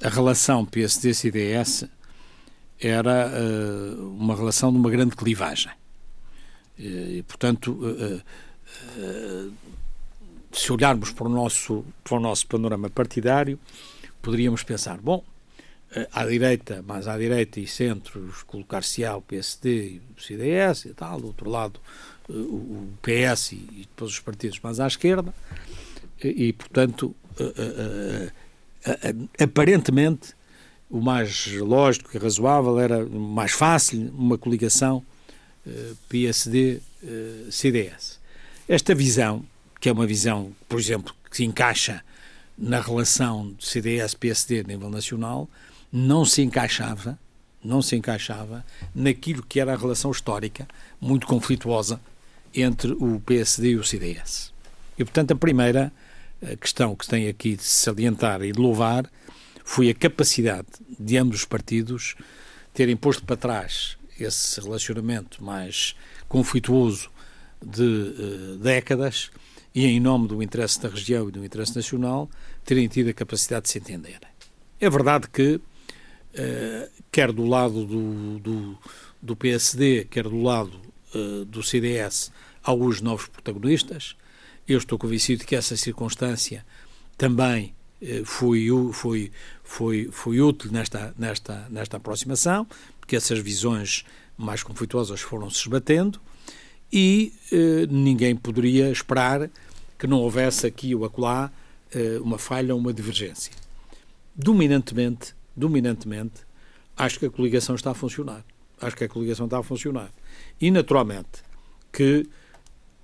[0.03, 1.85] a relação PSD-CDS
[2.79, 3.31] era
[3.97, 5.71] uma relação de uma grande clivagem.
[6.77, 7.79] E, portanto,
[10.51, 13.59] se olharmos para o nosso, para o nosso panorama partidário,
[14.21, 15.23] poderíamos pensar, bom,
[15.91, 20.93] eh, à direita, mais à direita e centro, colocar-se-á o PSD e o CDS e
[20.93, 21.79] tal, do outro lado
[22.29, 25.33] eh, o PS e depois os partidos mais à esquerda,
[26.21, 28.33] e, portanto, eh,
[29.39, 30.35] aparentemente,
[30.89, 35.05] o mais lógico e razoável era mais fácil uma coligação
[36.09, 38.16] PSD-CDS.
[38.69, 39.45] Esta visão,
[39.79, 42.03] que é uma visão, por exemplo, que se encaixa
[42.57, 45.49] na relação CDS-PSD a nível nacional
[45.89, 47.17] não se encaixava,
[47.63, 50.67] não se encaixava naquilo que era a relação histórica
[50.99, 52.01] muito conflituosa
[52.53, 54.51] entre o PSD e o CDS.
[54.99, 55.89] E, portanto, a primeira
[56.41, 59.09] eh, questão que tem aqui de salientar e de louvar
[59.63, 60.67] foi a capacidade
[60.99, 62.15] de ambos os partidos
[62.73, 65.95] terem posto para trás esse relacionamento mais
[66.27, 67.09] conflituoso
[67.65, 69.31] de uh, décadas
[69.73, 72.29] e, em nome do interesse da região e do interesse nacional,
[72.63, 74.29] terem tido a capacidade de se entenderem.
[74.79, 75.61] É verdade que, uh,
[77.11, 78.77] quer do lado do, do,
[79.21, 80.79] do, PSD, quer do lado
[81.15, 82.31] uh, do CDS,
[82.63, 84.15] há alguns novos protagonistas.
[84.67, 86.65] Eu estou convencido que essa circunstância
[87.17, 87.73] também
[88.25, 89.31] foi, foi,
[89.63, 92.67] foi, foi útil nesta, nesta, nesta aproximação,
[92.99, 94.05] porque essas visões
[94.37, 96.21] mais conflituosas foram se esbatendo
[96.91, 97.33] e
[97.89, 99.49] ninguém poderia esperar
[99.97, 101.51] que não houvesse aqui ou acolá
[101.93, 103.51] eh, uma falha ou uma divergência.
[104.35, 106.45] Dominantemente, dominantemente,
[106.95, 108.45] acho que a coligação está a funcionar.
[108.79, 110.11] Acho que a coligação está a funcionar.
[110.61, 111.43] E, naturalmente,
[111.91, 112.27] que,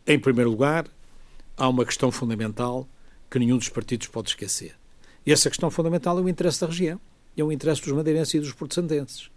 [0.05, 0.85] em primeiro lugar,
[1.57, 2.87] há uma questão fundamental
[3.31, 4.75] que nenhum dos partidos pode esquecer.
[5.25, 6.99] E essa questão fundamental é o interesse da região,
[7.35, 9.31] é o interesse dos madeirenses e dos portugueses.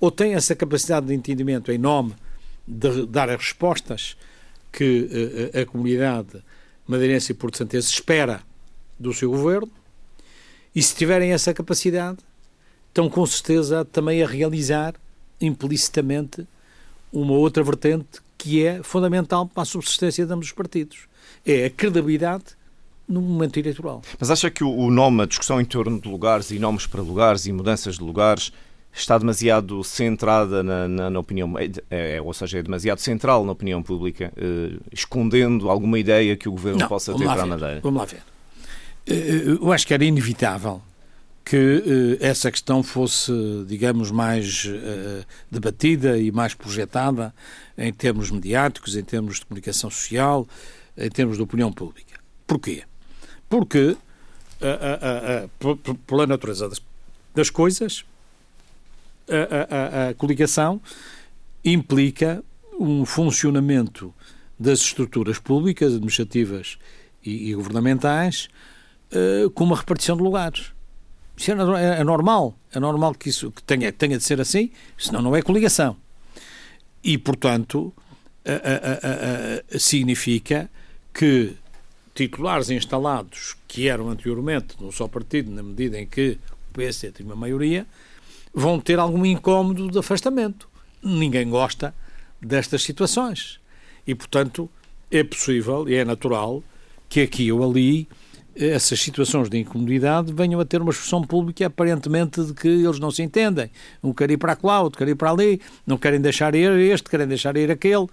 [0.00, 2.14] Ou tem essa capacidade de entendimento em nome
[2.66, 4.16] de dar as respostas
[4.72, 6.42] que a, eh, a comunidade
[6.86, 8.42] madeirense e porto-santense espera
[8.98, 9.70] do seu governo
[10.74, 12.18] e se tiverem essa capacidade
[12.88, 14.94] estão com certeza também a realizar
[15.40, 16.46] implicitamente
[17.12, 21.00] uma outra vertente que é fundamental para a subsistência de ambos os partidos.
[21.46, 22.44] É a credibilidade
[23.08, 24.02] no momento eleitoral.
[24.18, 27.46] Mas acha que o nome, a discussão em torno de lugares e nomes para lugares
[27.46, 28.52] e mudanças de lugares
[28.94, 33.52] está demasiado centrada na, na, na opinião, é, é, ou seja, é demasiado central na
[33.52, 37.80] opinião pública, eh, escondendo alguma ideia que o governo Não, possa ter para a Madeira?
[37.82, 38.22] Vamos lá ver.
[39.06, 40.80] Eh, eu acho que era inevitável
[41.44, 43.32] que eh, essa questão fosse,
[43.66, 44.70] digamos, mais
[45.50, 47.34] debatida e mais projetada
[47.76, 50.46] em termos mediáticos, em termos de comunicação social,
[50.96, 52.14] em termos de opinião pública.
[52.46, 52.84] Porquê?
[53.48, 53.96] Porque,
[54.60, 56.80] uh, uh, pela natureza das,
[57.34, 58.04] das coisas,
[59.28, 60.80] a, a, a coligação
[61.64, 62.42] implica
[62.78, 64.12] um funcionamento
[64.58, 66.78] das estruturas públicas, administrativas
[67.24, 68.48] e, e governamentais
[69.54, 70.72] com uma repartição de lugares.
[71.36, 72.56] Isso é, é, normal.
[72.72, 75.96] É normal que isso que tenha, tenha de ser assim, senão não é coligação.
[77.02, 77.92] E, portanto,
[78.44, 80.70] a, a, significa
[81.12, 81.54] que
[82.14, 86.38] titulares instalados que eram anteriormente num só partido, na medida em que
[86.70, 87.86] o PS tem uma maioria,
[88.54, 90.68] vão ter algum incómodo de afastamento.
[91.02, 91.94] Ninguém gosta
[92.40, 93.58] destas situações.
[94.06, 94.70] E, portanto,
[95.10, 96.62] é possível e é natural
[97.08, 98.08] que aqui ou ali
[98.56, 103.10] essas situações de incomodidade venham a ter uma expressão pública aparentemente de que eles não
[103.10, 103.70] se entendem.
[104.02, 107.10] Um quer ir para lá, outro quer ir para ali, não querem deixar ir este,
[107.10, 108.06] querem deixar ir aquele.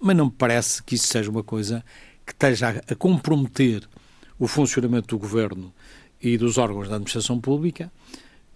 [0.00, 1.84] Mas não me parece que isso seja uma coisa
[2.24, 3.82] que esteja a comprometer
[4.38, 5.72] o funcionamento do governo
[6.20, 7.90] e dos órgãos da administração pública.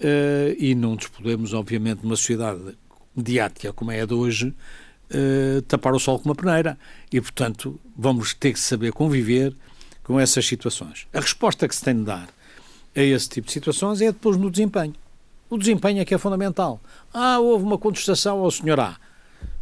[0.01, 2.61] Uh, e não nos podemos, obviamente, numa sociedade
[3.15, 6.79] mediática como é a de hoje, uh, tapar o sol com uma peneira.
[7.11, 9.55] E, portanto, vamos ter que saber conviver
[10.05, 11.07] com essas situações.
[11.13, 12.29] A resposta que se tem de dar
[12.95, 14.95] a esse tipo de situações é depois no desempenho.
[15.49, 16.81] O desempenho é que é fundamental.
[17.13, 18.97] Ah, houve uma contestação ao senhor A.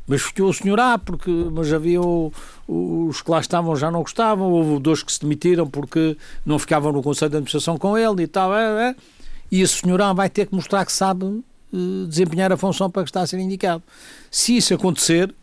[0.07, 2.33] Mas ficou o senhor A porque mas havia o,
[2.69, 6.93] os que lá estavam já não gostavam, houve dois que se demitiram porque não ficavam
[6.93, 8.55] no Conselho de Administração com ele e tal.
[8.55, 8.97] É, é.
[9.51, 11.43] E esse senhor A vai ter que mostrar que sabe
[11.73, 13.83] eh, desempenhar a função para que está a ser indicado.
[14.31, 15.35] Se isso acontecer,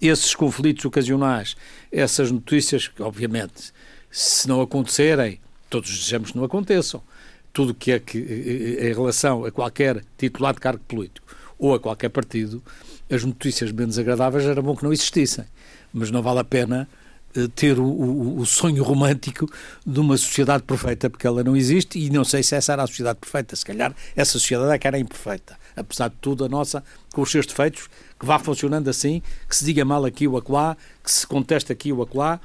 [0.00, 1.56] esses conflitos ocasionais,
[1.90, 3.72] essas notícias, que obviamente
[4.10, 5.38] se não acontecerem,
[5.68, 7.02] todos desejamos que não aconteçam,
[7.52, 11.26] tudo que é que, em relação a qualquer titular de cargo político
[11.58, 12.62] ou a qualquer partido,
[13.10, 15.44] as notícias menos agradáveis era bom que não existissem.
[15.92, 17.05] Mas não vale a pena eh,
[17.54, 19.50] ter o, o, o, sonho romântico
[19.84, 22.86] de uma sociedade perfeita, porque ela não existe e não sei se essa era a
[22.86, 23.54] sociedade perfeita.
[23.54, 25.58] Se calhar essa sociedade é que era imperfeita.
[25.76, 26.82] Apesar de tudo, a nossa,
[27.12, 30.76] com os seus defeitos, que vá funcionando assim, que se diga mal aqui ou acolá,
[31.04, 32.40] que se conteste aqui ou acolá,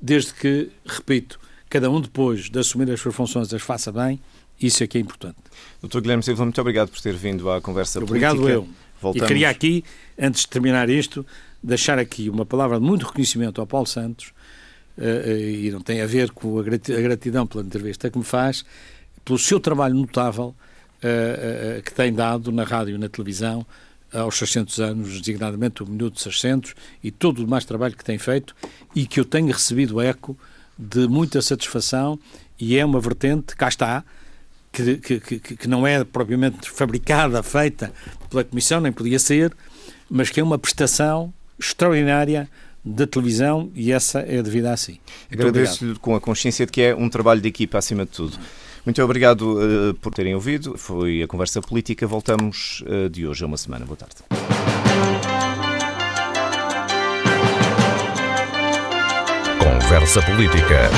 [0.00, 4.20] desde que, repito, cada um depois de assumir as suas funções as faça bem,
[4.60, 5.36] isso é que é importante.
[5.80, 8.58] Doutor Guilherme Silva, muito obrigado por ter vindo à conversa obrigado política.
[8.58, 8.82] Obrigado eu.
[9.00, 9.24] Voltamos...
[9.24, 9.84] E queria aqui,
[10.18, 11.26] antes de terminar isto,
[11.62, 14.32] deixar aqui uma palavra de muito reconhecimento ao Paulo Santos,
[14.98, 18.64] uh, uh, e não tem a ver com a gratidão pela entrevista que me faz,
[19.24, 20.54] pelo seu trabalho notável
[20.98, 23.64] uh, que tem dado na rádio e na televisão,
[24.12, 28.54] aos 600 anos, designadamente o Minuto 600 e todo o demais trabalho que tem feito
[28.94, 30.36] e que eu tenho recebido eco
[30.78, 32.18] de muita satisfação
[32.60, 34.04] e é uma vertente, cá está,
[34.70, 37.92] que, que, que, que não é propriamente fabricada, feita
[38.28, 39.54] pela Comissão, nem podia ser,
[40.10, 41.32] mas que é uma prestação
[41.62, 42.48] extraordinária
[42.84, 45.00] da televisão e essa é devida a si.
[45.30, 48.36] Agradeço-lhe com a consciência de que é um trabalho de equipa acima de tudo.
[48.84, 50.76] Muito obrigado uh, por terem ouvido.
[50.76, 52.04] Foi a conversa política.
[52.06, 53.86] Voltamos uh, de hoje a uma semana.
[53.86, 54.16] Boa tarde.
[59.60, 60.90] Conversa Política.